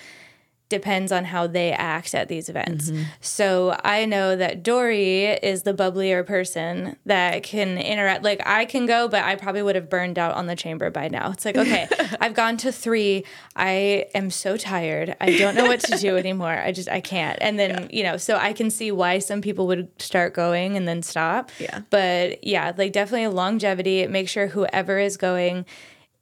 depends 0.73 1.12
on 1.12 1.25
how 1.25 1.45
they 1.45 1.71
act 1.71 2.15
at 2.15 2.29
these 2.29 2.49
events. 2.49 2.89
Mm-hmm. 2.89 3.03
So, 3.21 3.77
I 3.83 4.05
know 4.05 4.36
that 4.36 4.63
Dori 4.63 5.25
is 5.25 5.62
the 5.62 5.73
bubblier 5.73 6.25
person 6.25 6.95
that 7.05 7.43
can 7.43 7.77
interact. 7.77 8.23
Like, 8.23 8.41
I 8.43 8.65
can 8.65 8.88
go, 8.88 9.07
but 9.07 9.23
I 9.23 9.36
probably 9.36 9.62
would 9.62 9.75
have 9.75 9.88
burned 9.88 10.17
out 10.17 10.33
on 10.33 10.47
the 10.47 10.55
chamber 10.55 10.89
by 10.89 11.09
now. 11.09 11.31
It's 11.31 11.45
like, 11.45 11.57
okay, 11.57 11.88
I've 12.19 12.33
gone 12.33 12.57
to 12.57 12.71
three. 12.71 13.23
I 13.55 14.07
am 14.15 14.31
so 14.31 14.57
tired. 14.57 15.15
I 15.21 15.38
don't 15.38 15.53
know 15.53 15.65
what 15.65 15.81
to 15.81 15.97
do 15.97 16.17
anymore. 16.17 16.57
I 16.57 16.71
just, 16.71 16.89
I 16.89 17.01
can't. 17.01 17.38
And 17.39 17.59
then, 17.59 17.88
you 17.91 18.01
know, 18.01 18.17
so 18.17 18.38
I 18.38 18.53
can 18.53 18.71
see 18.71 18.91
why 18.91 19.19
some 19.19 19.41
people 19.41 19.67
would 19.67 19.89
start 20.01 20.33
going 20.33 20.75
and 20.75 20.88
then 20.88 21.03
stop. 21.03 21.51
Yeah. 21.59 21.81
But 21.91 22.43
yeah, 22.43 22.73
like 22.75 22.93
definitely 22.93 23.27
longevity. 23.27 24.07
Make 24.07 24.27
sure 24.27 24.47
whoever 24.47 24.97
is 24.97 25.17
going 25.17 25.65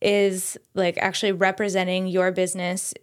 is 0.02 0.58
like 0.74 0.98
actually 0.98 1.32
representing 1.32 2.08
your 2.08 2.32
business 2.32 2.94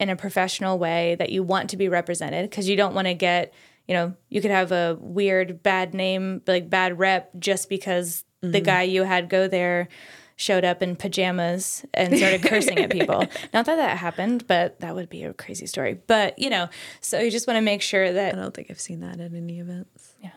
in 0.00 0.08
a 0.08 0.16
professional 0.16 0.78
way 0.78 1.14
that 1.16 1.30
you 1.30 1.42
want 1.42 1.70
to 1.70 1.76
be 1.76 1.88
represented 1.88 2.48
because 2.48 2.68
you 2.68 2.76
don't 2.76 2.94
want 2.94 3.06
to 3.06 3.14
get 3.14 3.52
you 3.86 3.94
know 3.94 4.14
you 4.28 4.40
could 4.40 4.50
have 4.50 4.72
a 4.72 4.96
weird 5.00 5.62
bad 5.62 5.94
name 5.94 6.42
like 6.46 6.68
bad 6.68 6.98
rep 6.98 7.30
just 7.38 7.68
because 7.68 8.24
the 8.40 8.48
mm-hmm. 8.48 8.64
guy 8.64 8.82
you 8.82 9.04
had 9.04 9.28
go 9.28 9.46
there 9.46 9.88
showed 10.36 10.64
up 10.64 10.82
in 10.82 10.96
pajamas 10.96 11.84
and 11.94 12.16
started 12.16 12.42
cursing 12.42 12.78
at 12.78 12.90
people 12.90 13.20
not 13.54 13.66
that 13.66 13.76
that 13.76 13.96
happened 13.98 14.44
but 14.48 14.80
that 14.80 14.94
would 14.94 15.08
be 15.08 15.22
a 15.22 15.32
crazy 15.32 15.66
story 15.66 15.96
but 16.08 16.36
you 16.38 16.50
know 16.50 16.68
so 17.00 17.20
you 17.20 17.30
just 17.30 17.46
want 17.46 17.56
to 17.56 17.60
make 17.60 17.80
sure 17.80 18.12
that 18.12 18.34
I 18.34 18.36
don't 18.36 18.52
think 18.52 18.70
I've 18.70 18.80
seen 18.80 19.00
that 19.00 19.20
at 19.20 19.32
any 19.32 19.60
events. 19.60 20.14
yeah, 20.22 20.30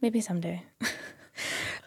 maybe 0.00 0.20
someday. 0.20 0.62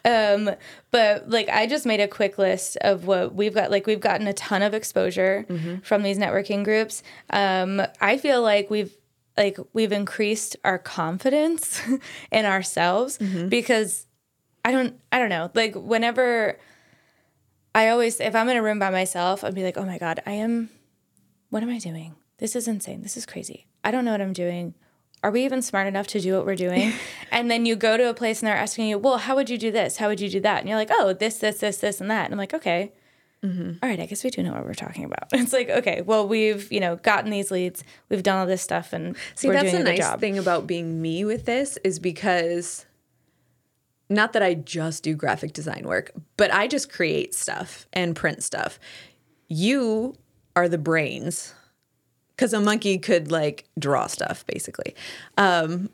um, 0.04 0.50
but 0.90 1.28
like 1.28 1.48
I 1.48 1.66
just 1.66 1.86
made 1.86 2.00
a 2.00 2.08
quick 2.08 2.38
list 2.38 2.76
of 2.78 3.06
what 3.06 3.34
we've 3.34 3.54
got. 3.54 3.70
Like 3.70 3.86
we've 3.86 4.00
gotten 4.00 4.26
a 4.26 4.32
ton 4.32 4.62
of 4.62 4.74
exposure 4.74 5.46
from 5.82 6.02
these 6.02 6.18
networking 6.18 6.64
groups. 6.64 7.02
Um, 7.30 7.82
I 8.00 8.18
feel 8.18 8.42
like 8.42 8.70
we've 8.70 8.94
like 9.36 9.58
we've 9.72 9.92
increased 9.92 10.56
our 10.64 10.78
confidence 10.78 11.80
in 12.30 12.44
ourselves 12.44 13.18
because 13.48 14.06
I 14.64 14.72
don't 14.72 15.00
I 15.10 15.18
don't 15.18 15.30
know. 15.30 15.50
Like 15.54 15.74
whenever 15.74 16.58
I 17.74 17.88
always 17.88 18.20
if 18.20 18.34
I'm 18.34 18.48
in 18.48 18.56
a 18.56 18.62
room 18.62 18.78
by 18.78 18.90
myself 18.90 19.42
I'd 19.44 19.54
be 19.54 19.62
like 19.64 19.78
oh 19.78 19.84
my 19.86 19.98
god 19.98 20.20
I 20.26 20.32
am 20.32 20.68
what 21.50 21.62
am 21.62 21.70
I 21.70 21.78
doing? 21.78 22.14
This 22.38 22.56
is 22.56 22.68
insane. 22.68 23.02
This 23.02 23.16
is 23.16 23.24
crazy. 23.26 23.66
I 23.84 23.90
don't 23.90 24.04
know 24.04 24.12
what 24.12 24.20
I'm 24.20 24.32
doing 24.32 24.74
are 25.22 25.30
we 25.30 25.44
even 25.44 25.62
smart 25.62 25.86
enough 25.86 26.06
to 26.08 26.20
do 26.20 26.34
what 26.34 26.46
we're 26.46 26.56
doing? 26.56 26.92
And 27.32 27.50
then 27.50 27.64
you 27.64 27.76
go 27.76 27.96
to 27.96 28.10
a 28.10 28.14
place 28.14 28.40
and 28.40 28.46
they're 28.46 28.56
asking 28.56 28.88
you 28.88 28.98
well 28.98 29.16
how 29.16 29.34
would 29.36 29.48
you 29.48 29.56
do 29.56 29.70
this? 29.70 29.96
How 29.96 30.08
would 30.08 30.20
you 30.20 30.28
do 30.28 30.40
that? 30.40 30.60
And 30.60 30.68
you're 30.68 30.76
like 30.76 30.90
oh 30.92 31.14
this 31.14 31.38
this 31.38 31.60
this 31.60 31.78
this 31.78 31.98
and 32.00 32.10
that. 32.10 32.26
And 32.26 32.34
I'm 32.34 32.38
like 32.38 32.52
okay. 32.52 32.92
Mm-hmm. 33.44 33.72
All 33.82 33.88
right, 33.88 33.98
I 33.98 34.06
guess 34.06 34.22
we 34.22 34.30
do 34.30 34.42
know 34.42 34.52
what 34.52 34.64
we're 34.64 34.74
talking 34.74 35.04
about. 35.04 35.28
It's 35.32 35.52
like, 35.52 35.68
okay, 35.68 36.00
well, 36.02 36.28
we've, 36.28 36.70
you 36.70 36.78
know, 36.78 36.94
gotten 36.96 37.30
these 37.30 37.50
leads, 37.50 37.82
we've 38.08 38.22
done 38.22 38.38
all 38.38 38.46
this 38.46 38.62
stuff, 38.62 38.92
and 38.92 39.16
See, 39.34 39.48
we're 39.48 39.54
that's 39.54 39.72
a 39.74 39.82
nice 39.82 39.98
job. 39.98 40.20
thing 40.20 40.38
about 40.38 40.68
being 40.68 41.02
me 41.02 41.24
with 41.24 41.44
this 41.44 41.76
is 41.82 41.98
because 41.98 42.86
not 44.08 44.32
that 44.34 44.44
I 44.44 44.54
just 44.54 45.02
do 45.02 45.16
graphic 45.16 45.54
design 45.54 45.84
work, 45.86 46.12
but 46.36 46.54
I 46.54 46.68
just 46.68 46.92
create 46.92 47.34
stuff 47.34 47.86
and 47.92 48.14
print 48.14 48.44
stuff. 48.44 48.78
You 49.48 50.14
are 50.54 50.68
the 50.68 50.78
brains 50.78 51.52
because 52.36 52.52
a 52.52 52.60
monkey 52.60 52.98
could 52.98 53.30
like 53.30 53.68
draw 53.78 54.06
stuff 54.06 54.44
basically. 54.46 54.94
Um, 55.36 55.90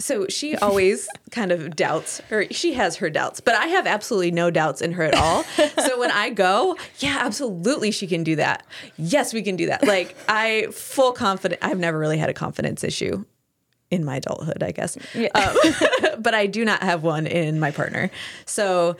so 0.00 0.26
she 0.28 0.56
always 0.62 1.08
kind 1.30 1.52
of 1.52 1.76
doubts, 1.76 2.20
or 2.30 2.46
she 2.50 2.72
has 2.74 2.96
her 2.96 3.10
doubts, 3.10 3.40
but 3.40 3.54
I 3.54 3.66
have 3.66 3.86
absolutely 3.86 4.30
no 4.30 4.50
doubts 4.50 4.80
in 4.80 4.92
her 4.92 5.04
at 5.04 5.14
all. 5.14 5.44
so 5.84 5.98
when 5.98 6.10
I 6.10 6.30
go, 6.30 6.76
yeah, 6.98 7.18
absolutely, 7.20 7.90
she 7.90 8.06
can 8.06 8.24
do 8.24 8.36
that. 8.36 8.66
Yes, 8.96 9.32
we 9.32 9.42
can 9.42 9.56
do 9.56 9.66
that. 9.66 9.86
Like 9.86 10.16
I 10.28 10.68
full 10.72 11.12
confident. 11.12 11.60
I've 11.62 11.78
never 11.78 11.98
really 11.98 12.18
had 12.18 12.30
a 12.30 12.34
confidence 12.34 12.82
issue 12.82 13.24
in 13.90 14.04
my 14.04 14.16
adulthood, 14.16 14.62
I 14.62 14.70
guess. 14.70 14.96
Yeah. 15.14 15.28
Um, 15.34 15.56
but 16.20 16.34
I 16.34 16.46
do 16.46 16.64
not 16.64 16.82
have 16.82 17.02
one 17.02 17.26
in 17.26 17.58
my 17.58 17.70
partner. 17.70 18.10
So 18.46 18.96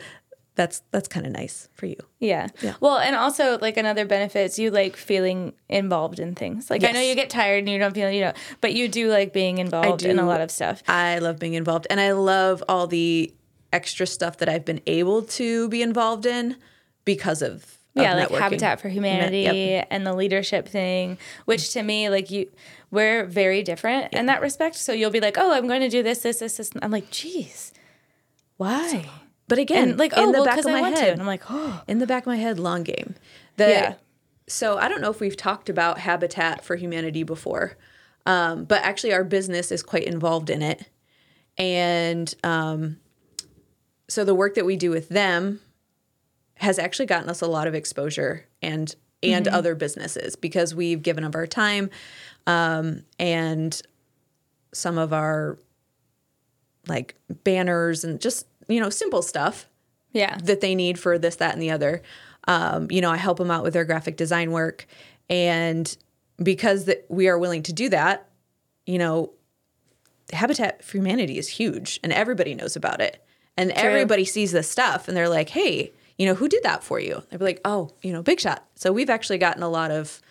that's 0.55 0.83
that's 0.91 1.07
kind 1.07 1.25
of 1.25 1.31
nice 1.31 1.69
for 1.73 1.85
you. 1.85 1.95
Yeah. 2.19 2.47
yeah. 2.61 2.75
Well, 2.79 2.97
and 2.97 3.15
also 3.15 3.57
like 3.59 3.77
another 3.77 4.05
benefit 4.05 4.51
is 4.51 4.59
you 4.59 4.69
like 4.69 4.95
feeling 4.95 5.53
involved 5.69 6.19
in 6.19 6.35
things. 6.35 6.69
Like 6.69 6.81
yes. 6.81 6.89
I 6.89 6.93
know 6.93 7.01
you 7.01 7.15
get 7.15 7.29
tired 7.29 7.59
and 7.59 7.69
you 7.69 7.79
don't 7.79 7.93
feel, 7.93 8.11
you 8.11 8.21
know, 8.21 8.33
but 8.59 8.73
you 8.73 8.87
do 8.87 9.09
like 9.09 9.33
being 9.33 9.59
involved 9.59 10.03
in 10.03 10.19
a 10.19 10.25
lot 10.25 10.41
of 10.41 10.51
stuff. 10.51 10.83
I 10.87 11.19
love 11.19 11.39
being 11.39 11.53
involved 11.53 11.87
and 11.89 11.99
I 11.99 12.11
love 12.11 12.63
all 12.67 12.87
the 12.87 13.33
extra 13.71 14.05
stuff 14.05 14.37
that 14.37 14.49
I've 14.49 14.65
been 14.65 14.81
able 14.85 15.21
to 15.23 15.69
be 15.69 15.81
involved 15.81 16.25
in 16.25 16.57
because 17.05 17.41
of, 17.41 17.53
of 17.53 18.03
yeah, 18.03 18.13
like 18.15 18.29
Habitat 18.31 18.81
for 18.81 18.89
Humanity 18.89 19.41
yep. 19.41 19.87
and 19.89 20.05
the 20.05 20.13
leadership 20.13 20.67
thing, 20.67 21.17
which 21.45 21.71
to 21.73 21.81
me, 21.81 22.09
like 22.09 22.29
you, 22.29 22.51
we're 22.91 23.25
very 23.25 23.63
different 23.63 24.09
yeah. 24.11 24.19
in 24.19 24.25
that 24.25 24.41
respect. 24.41 24.75
So 24.75 24.91
you'll 24.91 25.11
be 25.11 25.21
like, 25.21 25.37
oh, 25.37 25.53
I'm 25.53 25.67
going 25.67 25.81
to 25.81 25.89
do 25.89 26.03
this, 26.03 26.19
this, 26.19 26.39
this, 26.39 26.57
this. 26.57 26.71
I'm 26.81 26.91
like, 26.91 27.09
geez, 27.09 27.71
why? 28.57 29.09
But 29.51 29.59
again, 29.59 29.89
and 29.89 29.99
like 29.99 30.13
oh, 30.15 30.23
in 30.23 30.31
the 30.31 30.37
well, 30.37 30.45
back 30.45 30.59
of 30.59 30.63
my 30.63 30.79
head, 30.79 31.09
and 31.09 31.19
I'm 31.19 31.27
like, 31.27 31.43
oh, 31.49 31.81
in 31.89 31.99
the 31.99 32.07
back 32.07 32.23
of 32.23 32.27
my 32.27 32.37
head, 32.37 32.57
long 32.57 32.83
game. 32.83 33.15
The, 33.57 33.67
yeah. 33.67 33.93
So 34.47 34.77
I 34.77 34.87
don't 34.87 35.01
know 35.01 35.11
if 35.11 35.19
we've 35.19 35.35
talked 35.35 35.67
about 35.67 35.97
Habitat 35.99 36.63
for 36.63 36.77
Humanity 36.77 37.23
before, 37.23 37.75
um, 38.25 38.63
but 38.63 38.81
actually 38.81 39.11
our 39.11 39.25
business 39.25 39.69
is 39.69 39.83
quite 39.83 40.05
involved 40.05 40.49
in 40.49 40.61
it, 40.61 40.87
and 41.57 42.33
um, 42.45 43.01
so 44.07 44.23
the 44.23 44.33
work 44.33 44.55
that 44.55 44.63
we 44.63 44.77
do 44.77 44.89
with 44.89 45.09
them 45.09 45.59
has 46.55 46.79
actually 46.79 47.07
gotten 47.07 47.27
us 47.27 47.41
a 47.41 47.47
lot 47.47 47.67
of 47.67 47.75
exposure 47.75 48.45
and 48.61 48.95
and 49.21 49.47
mm-hmm. 49.47 49.55
other 49.55 49.75
businesses 49.75 50.37
because 50.37 50.73
we've 50.73 51.03
given 51.03 51.25
of 51.25 51.35
our 51.35 51.45
time 51.45 51.89
um, 52.47 53.03
and 53.19 53.81
some 54.71 54.97
of 54.97 55.11
our 55.11 55.57
like 56.87 57.15
banners 57.43 58.05
and 58.05 58.21
just 58.21 58.45
you 58.71 58.79
know, 58.79 58.89
simple 58.89 59.21
stuff. 59.21 59.67
Yeah. 60.13 60.37
That 60.43 60.61
they 60.61 60.75
need 60.75 60.99
for 60.99 61.17
this, 61.17 61.37
that, 61.37 61.53
and 61.53 61.61
the 61.61 61.71
other. 61.71 62.01
Um, 62.47 62.89
you 62.91 63.01
know, 63.01 63.09
I 63.09 63.17
help 63.17 63.37
them 63.37 63.51
out 63.51 63.63
with 63.63 63.73
their 63.73 63.85
graphic 63.85 64.17
design 64.17 64.51
work. 64.51 64.85
And 65.29 65.95
because 66.41 66.85
that 66.85 67.05
we 67.07 67.27
are 67.29 67.37
willing 67.37 67.63
to 67.63 67.73
do 67.73 67.89
that, 67.89 68.27
you 68.85 68.97
know, 68.97 69.31
Habitat 70.33 70.83
for 70.83 70.97
Humanity 70.97 71.37
is 71.37 71.47
huge 71.47 71.99
and 72.03 72.11
everybody 72.11 72.55
knows 72.55 72.75
about 72.75 73.01
it. 73.01 73.23
And 73.57 73.69
True. 73.69 73.81
everybody 73.81 74.25
sees 74.25 74.51
this 74.51 74.69
stuff 74.69 75.07
and 75.07 75.15
they're 75.15 75.29
like, 75.29 75.49
hey, 75.49 75.91
you 76.17 76.25
know, 76.25 76.35
who 76.35 76.47
did 76.47 76.63
that 76.63 76.83
for 76.83 76.99
you? 76.99 77.23
They'd 77.29 77.37
be 77.37 77.45
like, 77.45 77.61
oh, 77.65 77.91
you 78.01 78.13
know, 78.13 78.21
Big 78.21 78.39
Shot. 78.39 78.65
So 78.75 78.91
we've 78.91 79.09
actually 79.09 79.37
gotten 79.37 79.63
a 79.63 79.69
lot 79.69 79.91
of 79.91 80.21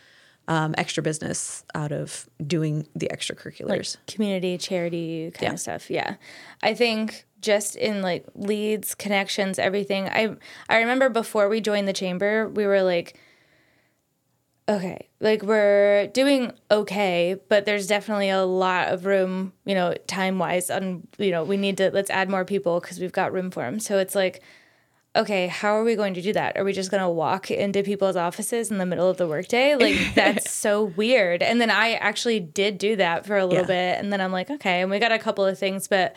um, 0.49 0.75
extra 0.79 1.03
business 1.03 1.65
out 1.75 1.93
of 1.93 2.29
doing 2.45 2.87
the 2.95 3.09
extracurriculars. 3.09 3.97
Like 3.97 4.07
community, 4.07 4.59
charity 4.59 5.31
kind 5.33 5.43
yeah. 5.43 5.53
of 5.53 5.61
stuff. 5.61 5.91
Yeah. 5.91 6.15
I 6.63 6.75
think 6.75 7.25
just 7.41 7.77
in 7.77 8.03
like 8.03 8.27
leads, 8.35 8.95
connections, 8.95 9.59
everything. 9.59 10.09
I 10.09 10.37
I 10.69 10.79
remember 10.79 11.09
before 11.09 11.49
we 11.49 11.61
joined 11.61 11.89
the 11.89 11.93
chamber, 11.93 12.49
we 12.49 12.67
were 12.67 12.83
like 12.83 13.19
okay, 14.69 15.09
like 15.19 15.43
we're 15.43 16.07
doing 16.09 16.53
okay, 16.71 17.37
but 17.49 17.65
there's 17.65 17.89
definitely 17.89 18.31
a 18.31 18.45
lot 18.45 18.89
of 18.89 19.05
room, 19.05 19.53
you 19.65 19.75
know, 19.75 19.93
time-wise 20.07 20.71
on, 20.71 21.09
you 21.19 21.33
know, 21.33 21.43
we 21.43 21.57
need 21.57 21.77
to 21.79 21.91
let's 21.93 22.11
add 22.11 22.31
more 22.31 22.45
people 22.45 22.81
cuz 22.81 23.01
we've 23.01 23.13
got 23.13 23.33
room 23.33 23.51
for 23.51 23.65
them. 23.65 23.81
So 23.81 23.99
it's 23.99 24.15
like 24.15 24.43
okay, 25.17 25.49
how 25.49 25.75
are 25.75 25.83
we 25.83 25.97
going 25.97 26.15
to 26.15 26.23
do 26.23 26.33
that? 26.33 26.57
Are 26.57 26.63
we 26.63 26.73
just 26.73 26.91
going 26.91 27.03
to 27.03 27.09
walk 27.09 27.51
into 27.51 27.83
people's 27.83 28.15
offices 28.15 28.71
in 28.71 28.79
the 28.79 28.87
middle 28.87 29.11
of 29.11 29.17
the 29.17 29.27
workday? 29.27 29.75
Like 29.75 29.97
that's 30.15 30.51
so 30.53 30.85
weird. 30.85 31.43
And 31.43 31.61
then 31.61 31.71
I 31.71 31.95
actually 31.95 32.41
did 32.41 32.79
do 32.79 32.97
that 32.97 33.27
for 33.27 33.37
a 33.37 33.45
little 33.45 33.63
yeah. 33.63 33.95
bit 33.95 33.99
and 34.01 34.13
then 34.13 34.21
I'm 34.21 34.33
like, 34.33 34.51
okay, 34.51 34.83
and 34.83 34.91
we 34.91 34.99
got 34.99 35.13
a 35.13 35.19
couple 35.19 35.45
of 35.45 35.59
things, 35.59 35.89
but 35.89 36.15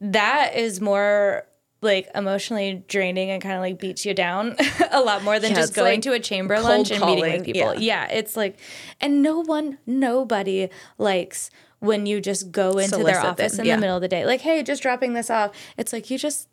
that 0.00 0.56
is 0.56 0.80
more 0.80 1.46
like 1.82 2.08
emotionally 2.14 2.84
draining 2.86 3.30
and 3.30 3.42
kind 3.42 3.56
of 3.56 3.60
like 3.60 3.78
beats 3.78 4.06
you 4.06 4.14
down 4.14 4.54
a 4.92 5.00
lot 5.00 5.24
more 5.24 5.40
than 5.40 5.50
yeah, 5.50 5.56
just 5.56 5.74
going 5.74 5.94
like 5.94 6.02
to 6.02 6.12
a 6.12 6.20
chamber 6.20 6.60
lunch 6.60 6.92
and 6.92 7.00
calling, 7.00 7.16
meeting 7.16 7.38
with 7.38 7.44
people. 7.44 7.74
Yeah. 7.74 8.06
yeah. 8.08 8.16
it's 8.16 8.36
like, 8.36 8.58
and 9.00 9.22
no 9.22 9.40
one, 9.40 9.78
nobody 9.84 10.68
likes 10.96 11.50
when 11.80 12.06
you 12.06 12.20
just 12.20 12.52
go 12.52 12.78
into 12.78 12.90
Solicit 12.90 13.06
their 13.06 13.20
office 13.20 13.52
them. 13.56 13.62
in 13.62 13.66
yeah. 13.66 13.76
the 13.76 13.80
middle 13.80 13.96
of 13.96 14.02
the 14.02 14.08
day. 14.08 14.24
Like, 14.24 14.40
hey, 14.40 14.62
just 14.62 14.82
dropping 14.82 15.14
this 15.14 15.28
off. 15.28 15.50
It's 15.76 15.92
like 15.92 16.08
you 16.10 16.18
just, 16.18 16.48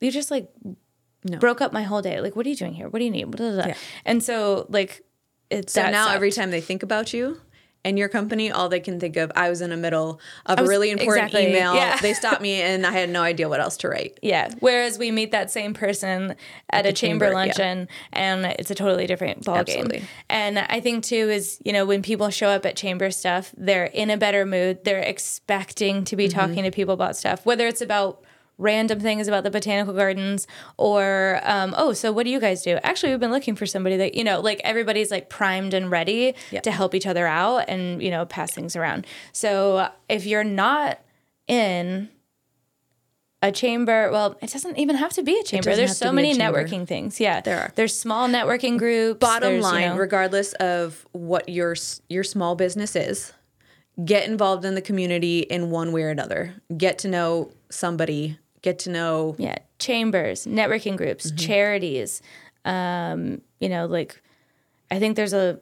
you 0.00 0.10
just 0.10 0.30
like 0.30 0.48
no. 1.24 1.38
broke 1.38 1.60
up 1.60 1.74
my 1.74 1.82
whole 1.82 2.00
day. 2.00 2.20
Like, 2.22 2.34
what 2.34 2.46
are 2.46 2.48
you 2.48 2.56
doing 2.56 2.72
here? 2.72 2.88
What 2.88 3.00
do 3.00 3.04
you 3.04 3.10
need? 3.10 3.38
Yeah. 3.38 3.74
And 4.06 4.22
so, 4.22 4.64
like, 4.70 5.04
it's 5.50 5.74
so 5.74 5.82
now 5.90 6.06
sucked. 6.06 6.16
every 6.16 6.30
time 6.30 6.50
they 6.50 6.62
think 6.62 6.82
about 6.82 7.12
you, 7.12 7.38
and 7.84 7.98
your 7.98 8.08
company, 8.08 8.50
all 8.50 8.68
they 8.68 8.80
can 8.80 8.98
think 8.98 9.16
of, 9.16 9.30
I 9.36 9.48
was 9.48 9.60
in 9.60 9.70
the 9.70 9.76
middle 9.76 10.20
of 10.46 10.58
was, 10.58 10.68
a 10.68 10.70
really 10.70 10.90
important 10.90 11.26
exactly, 11.26 11.48
email. 11.48 11.74
Yeah. 11.74 11.98
They 12.00 12.12
stopped 12.14 12.42
me 12.42 12.60
and 12.60 12.86
I 12.86 12.90
had 12.90 13.08
no 13.08 13.22
idea 13.22 13.48
what 13.48 13.60
else 13.60 13.76
to 13.78 13.88
write. 13.88 14.18
Yeah. 14.22 14.52
Whereas 14.60 14.98
we 14.98 15.10
meet 15.10 15.30
that 15.32 15.50
same 15.50 15.74
person 15.74 16.32
at, 16.70 16.84
at 16.84 16.86
a 16.86 16.92
chamber, 16.92 17.26
chamber 17.26 17.34
luncheon 17.34 17.78
yeah. 17.78 17.86
and 18.12 18.46
it's 18.58 18.70
a 18.70 18.74
totally 18.74 19.06
different 19.06 19.44
ballgame. 19.44 20.02
And 20.28 20.58
I 20.58 20.80
think 20.80 21.04
too 21.04 21.30
is, 21.30 21.58
you 21.64 21.72
know, 21.72 21.86
when 21.86 22.02
people 22.02 22.30
show 22.30 22.48
up 22.48 22.66
at 22.66 22.76
chamber 22.76 23.10
stuff, 23.10 23.54
they're 23.56 23.86
in 23.86 24.10
a 24.10 24.16
better 24.16 24.44
mood. 24.44 24.84
They're 24.84 24.98
expecting 24.98 26.04
to 26.04 26.16
be 26.16 26.28
mm-hmm. 26.28 26.38
talking 26.38 26.64
to 26.64 26.70
people 26.70 26.94
about 26.94 27.16
stuff, 27.16 27.46
whether 27.46 27.66
it's 27.66 27.80
about 27.80 28.24
random 28.58 28.98
things 28.98 29.28
about 29.28 29.44
the 29.44 29.50
botanical 29.50 29.94
gardens 29.94 30.46
or 30.76 31.40
um, 31.44 31.74
oh 31.78 31.92
so 31.92 32.12
what 32.12 32.24
do 32.24 32.30
you 32.30 32.40
guys 32.40 32.62
do? 32.62 32.78
Actually 32.82 33.12
we've 33.12 33.20
been 33.20 33.30
looking 33.30 33.54
for 33.54 33.66
somebody 33.66 33.96
that 33.96 34.14
you 34.14 34.24
know 34.24 34.40
like 34.40 34.60
everybody's 34.64 35.10
like 35.10 35.30
primed 35.30 35.72
and 35.72 35.90
ready 35.90 36.34
to 36.62 36.70
help 36.70 36.94
each 36.94 37.06
other 37.06 37.26
out 37.26 37.64
and 37.68 38.02
you 38.02 38.10
know 38.10 38.26
pass 38.26 38.52
things 38.52 38.76
around. 38.76 39.06
So 39.32 39.88
if 40.08 40.26
you're 40.26 40.44
not 40.44 41.00
in 41.46 42.08
a 43.40 43.52
chamber 43.52 44.10
well 44.10 44.36
it 44.42 44.50
doesn't 44.50 44.76
even 44.76 44.96
have 44.96 45.12
to 45.12 45.22
be 45.22 45.38
a 45.38 45.44
chamber. 45.44 45.74
there's 45.76 45.96
so 45.96 46.12
many 46.12 46.34
networking 46.34 46.86
things. 46.86 47.20
Yeah. 47.20 47.40
There 47.40 47.60
are. 47.60 47.72
There's 47.76 47.96
small 47.96 48.28
networking 48.28 48.76
groups. 48.76 49.20
Bottom 49.20 49.60
line 49.60 49.82
you 49.82 49.88
know, 49.90 49.96
regardless 49.96 50.52
of 50.54 51.06
what 51.12 51.48
your 51.48 51.76
your 52.08 52.24
small 52.24 52.56
business 52.56 52.96
is 52.96 53.32
get 54.04 54.28
involved 54.28 54.64
in 54.64 54.74
the 54.74 54.82
community 54.82 55.40
in 55.40 55.70
one 55.70 55.92
way 55.92 56.02
or 56.02 56.10
another. 56.10 56.54
Get 56.76 56.98
to 57.00 57.08
know 57.08 57.50
somebody 57.70 58.38
get 58.62 58.78
to 58.78 58.90
know 58.90 59.34
yeah 59.38 59.56
chambers 59.78 60.46
networking 60.46 60.96
groups 60.96 61.26
mm-hmm. 61.26 61.36
charities 61.36 62.22
um 62.64 63.40
you 63.60 63.68
know 63.68 63.86
like 63.86 64.20
i 64.90 64.98
think 64.98 65.16
there's 65.16 65.32
a 65.32 65.58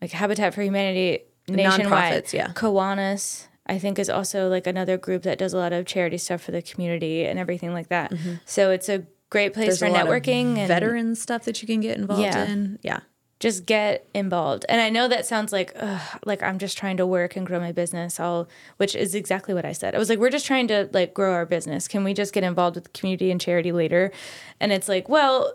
like 0.00 0.10
habitat 0.10 0.54
for 0.54 0.62
humanity 0.62 1.20
nationwide 1.48 2.32
yeah 2.32 2.48
kiwanis 2.48 3.46
i 3.66 3.78
think 3.78 3.98
is 3.98 4.08
also 4.08 4.48
like 4.48 4.66
another 4.66 4.96
group 4.96 5.22
that 5.22 5.38
does 5.38 5.52
a 5.52 5.56
lot 5.56 5.72
of 5.72 5.86
charity 5.86 6.18
stuff 6.18 6.40
for 6.40 6.52
the 6.52 6.62
community 6.62 7.24
and 7.24 7.38
everything 7.38 7.72
like 7.72 7.88
that 7.88 8.12
mm-hmm. 8.12 8.34
so 8.44 8.70
it's 8.70 8.88
a 8.88 9.04
great 9.30 9.54
place 9.54 9.78
there's 9.78 9.78
for 9.78 9.86
networking 9.86 10.58
and 10.58 10.68
veteran 10.68 11.14
stuff 11.14 11.44
that 11.44 11.60
you 11.62 11.66
can 11.66 11.80
get 11.80 11.96
involved 11.98 12.22
yeah. 12.22 12.44
in 12.44 12.78
yeah 12.82 13.00
just 13.42 13.66
get 13.66 14.08
involved. 14.14 14.64
And 14.68 14.80
I 14.80 14.88
know 14.88 15.08
that 15.08 15.26
sounds 15.26 15.52
like 15.52 15.72
ugh, 15.74 16.00
like 16.24 16.44
I'm 16.44 16.60
just 16.60 16.78
trying 16.78 16.96
to 16.98 17.06
work 17.06 17.34
and 17.34 17.44
grow 17.44 17.58
my 17.58 17.72
business. 17.72 18.20
I'll, 18.20 18.48
which 18.76 18.94
is 18.94 19.16
exactly 19.16 19.52
what 19.52 19.64
I 19.64 19.72
said. 19.72 19.96
I 19.96 19.98
was 19.98 20.08
like, 20.08 20.20
we're 20.20 20.30
just 20.30 20.46
trying 20.46 20.68
to 20.68 20.88
like 20.92 21.12
grow 21.12 21.32
our 21.32 21.44
business. 21.44 21.88
Can 21.88 22.04
we 22.04 22.14
just 22.14 22.32
get 22.32 22.44
involved 22.44 22.76
with 22.76 22.84
the 22.84 22.90
community 22.90 23.32
and 23.32 23.40
charity 23.40 23.72
later? 23.72 24.12
And 24.60 24.70
it's 24.70 24.88
like, 24.88 25.08
well, 25.08 25.52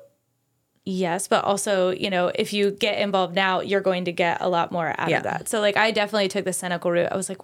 yes, 0.83 1.29
but 1.29 1.45
also, 1.45 1.91
you 1.91 2.09
know, 2.09 2.29
if 2.35 2.51
you 2.51 2.71
get 2.71 2.99
involved 2.99 3.35
now, 3.35 3.61
you're 3.61 3.79
going 3.79 4.03
to 4.03 4.11
get 4.11 4.41
a 4.41 4.49
lot 4.49 4.73
more 4.73 4.93
out 4.97 5.09
yeah. 5.09 5.19
of 5.19 5.23
that. 5.23 5.47
So 5.47 5.61
like, 5.61 5.77
I 5.77 5.91
definitely 5.91 6.27
took 6.27 6.43
the 6.43 6.51
cynical 6.51 6.91
route. 6.91 7.09
I 7.09 7.15
was 7.15 7.29
like, 7.29 7.39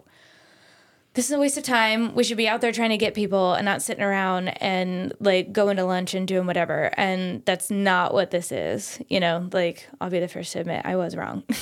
this 1.14 1.26
is 1.26 1.32
a 1.32 1.40
waste 1.40 1.58
of 1.58 1.64
time. 1.64 2.16
We 2.16 2.24
should 2.24 2.38
be 2.38 2.48
out 2.48 2.62
there 2.62 2.72
trying 2.72 2.90
to 2.90 2.98
get 2.98 3.14
people 3.14 3.54
and 3.54 3.66
not 3.66 3.82
sitting 3.82 4.04
around 4.04 4.50
and 4.62 5.14
like 5.20 5.54
going 5.54 5.78
to 5.78 5.86
lunch 5.86 6.14
and 6.14 6.28
doing 6.28 6.48
whatever. 6.48 6.92
And 6.98 7.46
that's 7.46 7.70
not 7.70 8.14
what 8.14 8.32
this 8.32 8.52
is. 8.52 9.00
You 9.10 9.20
know, 9.20 9.48
like 9.52 9.88
I'll 10.02 10.10
be 10.10 10.20
the 10.20 10.28
first 10.28 10.54
to 10.54 10.60
admit 10.60 10.82
I 10.86 10.96
was 10.96 11.16
wrong. 11.16 11.44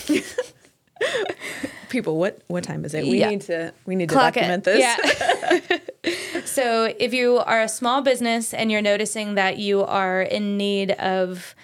people, 1.90 2.18
what 2.18 2.42
what 2.48 2.64
time 2.64 2.86
is 2.86 2.94
it? 2.94 3.04
We 3.04 3.20
yeah. 3.20 3.30
need 3.30 3.42
to 3.42 3.74
we 3.86 3.96
need 3.96 4.10
Clock 4.10 4.34
to 4.34 4.40
document 4.40 4.68
it. 4.68 4.72
this. 4.72 5.82
Yeah. 6.04 6.14
so 6.46 6.94
if 6.98 7.14
you 7.14 7.40
are 7.40 7.62
a 7.62 7.70
small 7.70 8.02
business 8.02 8.54
and 8.54 8.72
you're 8.72 8.82
noticing 8.82 9.36
that 9.36 9.58
you 9.58 9.84
are 9.84 10.22
in 10.22 10.58
need 10.58 10.92
of 10.92 11.56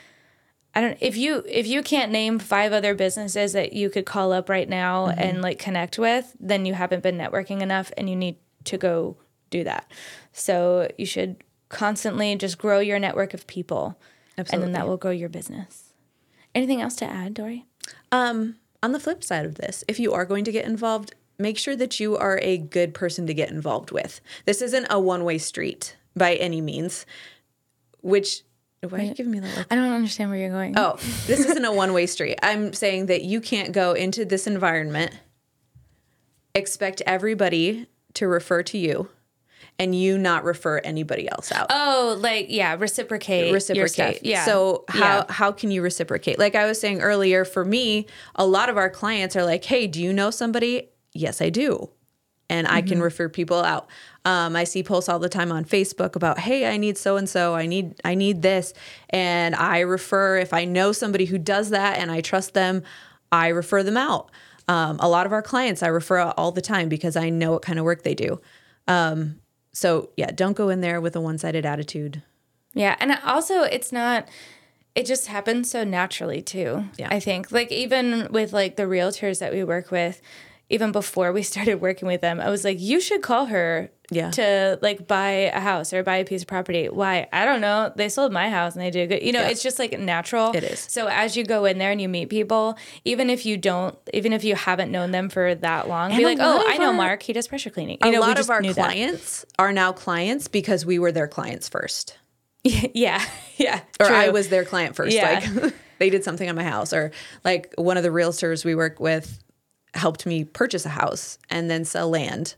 I 0.78 0.82
don't 0.82 0.98
if 1.02 1.18
you 1.18 1.44
if 1.50 1.66
you 1.66 1.82
can't 1.82 2.12
name 2.12 2.38
five 2.38 2.72
other 2.72 2.94
businesses 2.94 3.54
that 3.54 3.74
you 3.74 3.90
could 3.90 4.06
call 4.06 4.32
up 4.32 4.48
right 4.48 4.70
now 4.70 5.08
mm-hmm. 5.08 5.20
and 5.20 5.42
like 5.42 5.58
connect 5.58 5.98
with, 5.98 6.36
then 6.40 6.68
you 6.68 6.76
haven't 6.76 7.02
been 7.02 7.18
networking 7.18 7.62
enough 7.62 7.92
and 7.98 8.08
you 8.08 8.16
need 8.16 8.36
to 8.66 8.78
go 8.78 9.18
do 9.50 9.64
that. 9.64 9.92
So 10.34 10.88
you 10.96 11.08
should 11.08 11.44
constantly 11.70 12.36
just 12.36 12.60
grow 12.60 12.78
your 12.78 13.00
network 13.00 13.34
of 13.34 13.48
people. 13.48 14.00
Absolutely. 14.38 14.54
And 14.54 14.76
then 14.76 14.80
that 14.80 14.88
will 14.88 14.98
grow 14.98 15.10
your 15.10 15.30
business. 15.30 15.94
Anything 16.54 16.80
else 16.80 16.96
to 16.98 17.06
add, 17.06 17.34
Dori? 17.34 17.66
Um, 18.12 18.58
on 18.84 18.92
the 18.92 19.00
flip 19.00 19.24
side 19.24 19.48
of 19.48 19.56
this, 19.56 19.84
if 19.88 20.00
you 20.00 20.14
are 20.14 20.26
going 20.26 20.44
to 20.44 20.52
get 20.52 20.66
involved, 20.66 21.16
make 21.40 21.58
sure 21.58 21.76
that 21.76 22.00
you 22.00 22.16
are 22.16 22.40
a 22.44 22.60
good 22.60 22.94
person 22.94 23.26
to 23.26 23.34
get 23.34 23.50
involved 23.50 23.90
with. 23.90 24.22
This 24.46 24.62
isn't 24.62 24.86
a 24.92 25.00
one 25.00 25.24
way 25.24 25.40
street 25.40 25.96
by 26.16 26.36
any 26.36 26.62
means, 26.62 27.08
which, 28.02 28.44
why 28.82 29.00
are 29.00 29.02
you 29.04 29.14
giving 29.14 29.32
me 29.32 29.40
that 29.40 29.58
look? 29.58 29.68
I 29.72 29.76
don't 29.76 29.92
understand 29.92 30.30
where 30.30 30.40
you're 30.40 30.50
going. 30.50 30.78
Oh, 30.78 30.94
this 31.28 31.40
isn't 31.40 31.66
a 31.66 31.72
one 31.72 31.94
way 31.94 32.06
street. 32.06 32.38
I'm 32.44 32.74
saying 32.74 33.08
that 33.08 33.24
you 33.24 33.42
can't 33.42 33.72
go 33.72 33.94
into 33.94 34.24
this 34.26 34.48
environment, 34.48 35.12
expect 36.56 37.02
everybody 37.06 37.88
to 38.14 38.28
refer 38.28 38.64
to 38.64 38.78
you, 38.78 39.10
and 39.80 39.94
you 39.94 40.18
not 40.18 40.44
refer 40.44 40.80
anybody 40.80 41.30
else 41.30 41.52
out. 41.52 41.68
Oh, 41.70 42.18
like 42.20 42.48
yeah, 42.50 42.76
reciprocate. 42.80 43.54
Reciprocate. 43.54 44.24
Yeah. 44.24 44.46
So 44.46 44.86
how 44.90 45.00
Yeah. 45.18 45.26
how 45.32 45.52
can 45.52 45.72
you 45.72 45.82
reciprocate? 45.82 46.40
Like 46.40 46.56
I 46.56 46.66
was 46.66 46.80
saying 46.80 47.02
earlier, 47.02 47.46
for 47.46 47.64
me, 47.66 48.08
a 48.36 48.46
lot 48.46 48.70
of 48.70 48.78
our 48.78 48.90
clients 48.90 49.36
are 49.36 49.44
like, 49.46 49.64
"Hey, 49.66 49.88
do 49.88 50.02
you 50.02 50.14
know 50.14 50.32
somebody?" 50.32 50.90
Yes, 51.14 51.42
I 51.42 51.50
do, 51.50 51.90
and 52.50 52.68
I 52.68 52.80
Mm-hmm. 52.82 52.88
can 52.90 53.02
refer 53.02 53.30
people 53.30 53.62
out. 53.64 53.88
Um, 54.26 54.56
I 54.56 54.64
see 54.66 54.84
posts 54.84 55.10
all 55.10 55.20
the 55.20 55.30
time 55.30 55.52
on 55.52 55.66
Facebook 55.66 56.16
about, 56.16 56.40
"Hey, 56.40 56.68
I 56.68 56.78
need 56.78 56.98
so 56.98 57.18
and 57.18 57.30
so. 57.30 57.56
I 57.56 57.66
need 57.66 57.96
I 58.04 58.16
need 58.16 58.42
this," 58.42 58.74
and 59.10 59.56
I 59.56 59.80
refer 59.80 60.38
if 60.38 60.54
I 60.54 60.66
know 60.66 60.92
somebody 60.92 61.26
who 61.26 61.38
does 61.38 61.70
that 61.72 61.98
and 61.98 62.12
I 62.12 62.22
trust 62.22 62.54
them, 62.54 62.84
I 63.32 63.48
refer 63.50 63.84
them 63.84 63.98
out. 63.98 64.30
Um, 64.68 64.98
a 65.00 65.08
lot 65.08 65.26
of 65.26 65.32
our 65.32 65.42
clients 65.42 65.82
I 65.82 65.88
refer 65.88 66.18
out 66.18 66.34
all 66.38 66.52
the 66.52 66.62
time 66.62 66.90
because 66.90 67.16
I 67.16 67.30
know 67.30 67.52
what 67.54 67.62
kind 67.62 67.80
of 67.80 67.86
work 67.86 68.04
they 68.04 68.16
do. 68.16 68.42
Um, 68.88 69.40
so 69.72 70.10
yeah, 70.18 70.32
don't 70.32 70.58
go 70.58 70.70
in 70.70 70.82
there 70.82 71.00
with 71.00 71.16
a 71.16 71.22
one 71.22 71.38
sided 71.38 71.66
attitude. 71.66 72.22
Yeah, 72.74 72.96
and 73.00 73.18
also 73.24 73.64
it's 73.64 73.92
not 73.92 74.28
it 74.94 75.06
just 75.06 75.28
happens 75.28 75.70
so 75.70 75.84
naturally 75.84 76.42
too. 76.42 76.86
Yeah. 76.98 77.08
I 77.12 77.20
think 77.20 77.52
like 77.52 77.72
even 77.72 78.28
with 78.32 78.52
like 78.52 78.76
the 78.76 78.84
realtors 78.84 79.40
that 79.40 79.54
we 79.54 79.64
work 79.64 79.90
with, 79.92 80.22
even 80.70 80.92
before 80.92 81.32
we 81.32 81.44
started 81.54 81.82
working 81.82 82.08
with 82.08 82.22
them, 82.22 82.40
I 82.40 82.50
was 82.50 82.64
like, 82.64 82.80
you 82.80 83.00
should 83.00 83.22
call 83.22 83.46
her 83.46 83.90
Yeah. 84.12 84.32
to 84.32 84.80
like 84.82 85.08
buy 85.08 85.30
a 85.54 85.60
house 85.60 85.94
or 85.94 86.04
buy 86.04 86.18
a 86.18 86.26
piece 86.26 86.42
of 86.42 86.48
property. 86.48 86.88
Why? 86.90 87.28
I 87.32 87.46
don't 87.46 87.62
know. 87.62 87.92
They 87.96 88.10
sold 88.10 88.32
my 88.34 88.50
house 88.50 88.74
and 88.76 88.82
they 88.82 88.90
did 88.92 89.08
good. 89.10 89.24
You 89.24 89.32
know, 89.32 89.42
Yeah. 89.42 89.50
it's 89.50 89.64
just 89.64 89.80
like 89.80 89.98
natural. 90.00 90.52
It 90.56 90.64
is. 90.64 90.80
So 90.90 91.08
as 91.08 91.36
you 91.38 91.44
go 91.46 91.66
in 91.66 91.78
there 91.78 91.92
and 91.92 92.02
you 92.02 92.10
meet 92.10 92.30
people, 92.30 92.78
even 93.06 93.30
if 93.30 93.46
you 93.46 93.58
don't, 93.58 93.98
even 94.14 94.34
if 94.34 94.44
you 94.44 94.56
haven't 94.56 94.92
known 94.92 95.12
them 95.12 95.30
for 95.30 95.56
that 95.56 95.88
long, 95.88 96.12
And 96.12 96.20
be 96.20 96.26
like, 96.26 96.40
oh, 96.42 96.64
I 96.68 96.78
know 96.78 96.88
our- 96.88 96.94
Mark. 96.94 97.24
He 97.24 97.34
does 97.34 97.48
pressure 97.48 97.70
cleaning. 97.70 97.98
You 98.04 98.10
a 98.10 98.12
know, 98.14 98.20
lot 98.22 98.40
of 98.40 98.50
our 98.50 98.62
knew 98.62 98.74
that. 98.74 98.86
clients 98.92 99.46
are 99.60 99.72
now 99.74 99.92
clients 99.94 100.48
because 100.48 100.86
we 100.86 101.00
were 101.00 101.12
their 101.12 101.28
clients 101.28 101.70
first 101.70 102.18
yeah, 102.64 103.24
yeah. 103.58 103.82
or 104.00 104.08
true. 104.08 104.16
i 104.16 104.30
was 104.30 104.50
their 104.50 104.66
client 104.66 104.96
first 104.96 105.16
Yeah. 105.16 105.42
like 105.64 105.74
they 106.00 106.10
did 106.10 106.24
something 106.24 106.48
on 106.50 106.56
my 106.56 106.64
house 106.64 106.92
or 106.92 107.12
like 107.46 107.74
one 107.78 107.96
of 107.98 108.04
the 108.04 108.10
realtors 108.10 108.66
we 108.66 108.76
work 108.76 109.00
with 109.00 109.40
helped 109.98 110.26
me 110.26 110.44
purchase 110.46 110.86
a 110.86 110.90
house 110.90 111.38
and 111.50 111.70
then 111.70 111.84
sell 111.86 112.10
land. 112.10 112.56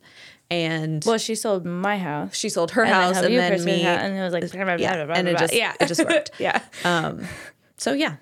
And 0.52 1.04
Well, 1.06 1.18
she 1.20 1.36
sold 1.36 1.64
my 1.66 1.98
house. 2.00 2.36
she 2.36 2.50
sold 2.50 2.72
her 2.72 2.84
and 2.84 2.92
house 2.92 3.16
then 3.22 3.26
and 3.32 3.38
then 3.38 3.64
me. 3.66 3.84
that, 3.84 4.04
and 4.04 4.18
it 4.18 4.22
was 4.22 4.34
like 4.34 4.52
blah, 4.52 4.64
blah, 4.64 4.74
yeah, 4.76 5.06
blah, 5.06 5.14
and 5.16 5.28
it 5.28 5.38
just- 5.38 5.54
yeah. 5.54 5.74
it 5.80 5.86
just 5.88 6.04
worked. 6.04 6.32
yeah. 6.40 6.62
So 7.78 7.94
yeah. 7.94 8.16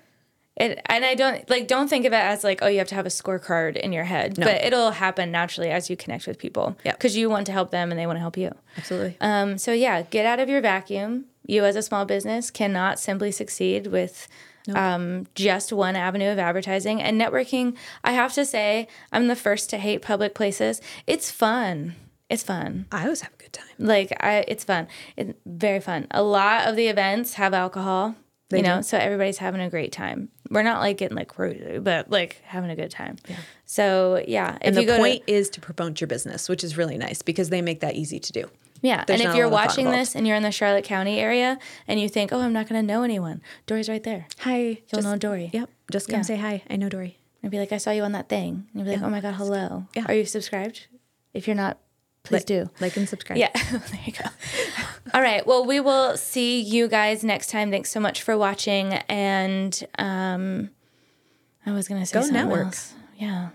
It, 0.56 0.80
and 0.86 1.04
I 1.04 1.14
don't 1.14 1.48
like 1.48 1.68
don't 1.68 1.86
think 1.88 2.04
of 2.04 2.12
it 2.12 2.16
as 2.16 2.42
like 2.42 2.62
oh 2.62 2.66
you 2.66 2.78
have 2.78 2.88
to 2.88 2.96
have 2.96 3.06
a 3.06 3.10
scorecard 3.10 3.76
in 3.76 3.92
your 3.92 4.02
head 4.02 4.34
but 4.34 4.64
it'll 4.64 4.90
happen 4.90 5.30
naturally 5.30 5.70
as 5.70 5.88
you 5.88 5.96
connect 5.96 6.26
with 6.26 6.36
people 6.36 6.76
Yeah. 6.84 6.94
because 6.94 7.16
you 7.16 7.30
want 7.30 7.46
to 7.46 7.52
help 7.52 7.70
them 7.70 7.92
and 7.92 7.98
they 8.00 8.06
want 8.08 8.16
to 8.16 8.20
help 8.20 8.36
you. 8.36 8.50
Absolutely. 8.76 9.16
Um, 9.20 9.56
so 9.56 9.72
yeah 9.72 10.02
get 10.02 10.26
out 10.26 10.40
of 10.40 10.48
your 10.48 10.60
vacuum. 10.60 11.26
You 11.46 11.64
as 11.64 11.76
a 11.76 11.82
small 11.82 12.04
business 12.06 12.50
cannot 12.50 12.98
simply 12.98 13.30
succeed 13.30 13.86
with 13.86 14.26
um, 14.74 15.26
just 15.34 15.72
one 15.72 15.96
avenue 15.96 16.30
of 16.30 16.38
advertising 16.38 17.00
and 17.00 17.20
networking 17.20 17.76
I 18.04 18.12
have 18.12 18.32
to 18.34 18.44
say 18.44 18.88
I'm 19.12 19.28
the 19.28 19.36
first 19.36 19.70
to 19.70 19.78
hate 19.78 20.02
public 20.02 20.34
places 20.34 20.80
it's 21.06 21.30
fun 21.30 21.94
it's 22.28 22.42
fun 22.42 22.84
i 22.92 23.04
always 23.04 23.22
have 23.22 23.32
a 23.32 23.42
good 23.42 23.52
time 23.52 23.68
like 23.78 24.12
I, 24.20 24.44
it's 24.48 24.64
fun. 24.64 24.88
It's 25.16 25.32
very 25.46 25.80
fun. 25.80 26.06
A 26.10 26.22
lot 26.22 26.68
of 26.68 26.76
the 26.76 26.88
events 26.88 27.34
have 27.34 27.54
alcohol, 27.54 28.14
you 28.50 28.62
know, 28.62 28.80
so 28.80 28.98
everybody's 28.98 29.38
having 29.38 29.60
a 29.60 29.70
great 29.70 29.92
time. 29.92 30.30
We're 30.50 30.62
not 30.62 30.80
like 30.80 30.96
getting 30.96 31.16
like 31.16 31.28
crazy, 31.28 31.78
but 31.78 32.10
like 32.10 32.40
having 32.44 32.70
a 32.70 32.76
good 32.76 32.90
time. 32.90 33.16
Yeah. 33.28 33.36
So 33.66 34.24
yeah, 34.26 34.56
if 34.60 34.76
and 34.76 34.76
the 34.76 34.96
point 34.96 35.26
to, 35.26 35.32
is 35.32 35.50
to 35.50 35.60
promote 35.60 36.00
your 36.00 36.08
business 36.08 36.48
which 36.48 36.64
is 36.64 36.76
really 36.76 36.98
nice 36.98 37.22
because 37.22 37.50
they 37.50 37.62
make 37.62 37.80
that 37.80 37.94
easy 37.94 38.18
to 38.18 38.32
do 38.32 38.50
yeah, 38.82 39.04
there's 39.06 39.20
and 39.20 39.28
if 39.30 39.36
you're 39.36 39.46
lot 39.48 39.64
of 39.64 39.70
thought 39.74 39.78
watching 39.84 39.90
this 39.90 40.14
and 40.16 40.26
you're 40.26 40.36
in 40.36 40.42
the 40.42 40.50
Charlotte 40.52 40.84
County 40.84 41.18
area 41.18 41.58
and 41.86 41.98
you 42.00 42.08
think, 42.08 42.32
oh, 42.32 42.40
I'm 42.40 42.52
not 42.52 42.68
going 42.68 42.80
to 42.80 42.86
know 42.86 43.02
anyone, 43.02 43.40
Dori's 43.66 43.88
right 43.88 44.02
there. 44.02 44.26
hi 44.38 44.56
You'll 44.58 44.78
just, 44.94 45.04
know 45.04 45.16
Dori. 45.16 45.50
yep 45.52 45.70
just 45.90 46.08
come 46.08 46.18
Yeah. 46.18 46.22
say 46.22 46.36
hi 46.36 46.62
i 46.68 46.76
know 46.76 46.88
dori 46.90 47.16
I'd 47.42 47.50
be 47.52 47.58
like, 47.58 47.70
I 47.72 47.76
saw 47.78 47.92
you 47.92 48.02
on 48.02 48.12
that 48.12 48.28
thing. 48.28 48.66
And 48.72 48.80
you'd 48.80 48.84
be 48.84 48.90
like, 48.96 49.02
oh 49.02 49.08
my 49.10 49.20
God, 49.20 49.34
hello. 49.34 49.86
Yeah. 49.94 50.06
Are 50.08 50.14
you 50.14 50.24
subscribed? 50.24 50.88
If 51.32 51.46
you're 51.46 51.54
not, 51.54 51.78
please 52.24 52.44
do. 52.44 52.68
like 52.80 52.96
and 52.96 53.08
subscribe 53.08 53.38
Yeah, 53.38 53.50
there 53.70 54.00
you 54.04 54.12
go. 54.12 54.24
All 55.14 55.22
right. 55.22 55.46
Well, 55.46 55.64
we 55.64 55.78
will 55.78 56.16
see 56.16 56.60
you 56.60 56.88
guys 56.88 57.22
next 57.22 57.50
time. 57.50 57.70
Thanks 57.70 57.90
so 57.90 58.00
much 58.00 58.22
for 58.22 58.36
watching. 58.36 58.92
And 59.08 59.72
um, 60.00 60.70
I 61.64 61.70
was 61.70 61.86
gonna 61.86 62.04
say 62.06 62.20
Go 62.20 62.26
network. 62.26 62.66
else. 62.66 62.92
Yeah, 63.16 63.50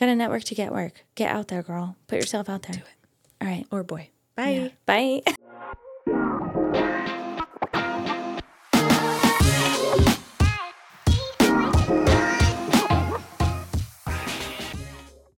got 0.00 0.06
to 0.06 0.16
network 0.16 0.44
to 0.44 0.54
get 0.54 0.72
work. 0.72 1.04
Get 1.14 1.30
out 1.30 1.48
there, 1.48 1.62
girl. 1.62 1.96
Put 2.06 2.16
yourself 2.20 2.48
out 2.48 2.62
there. 2.62 2.76
Do 2.76 2.80
it. 2.80 3.42
All 3.42 3.48
right. 3.48 3.66
or 3.70 3.82
boy 3.84 4.08
bye 4.38 4.70
Bye. 4.86 5.22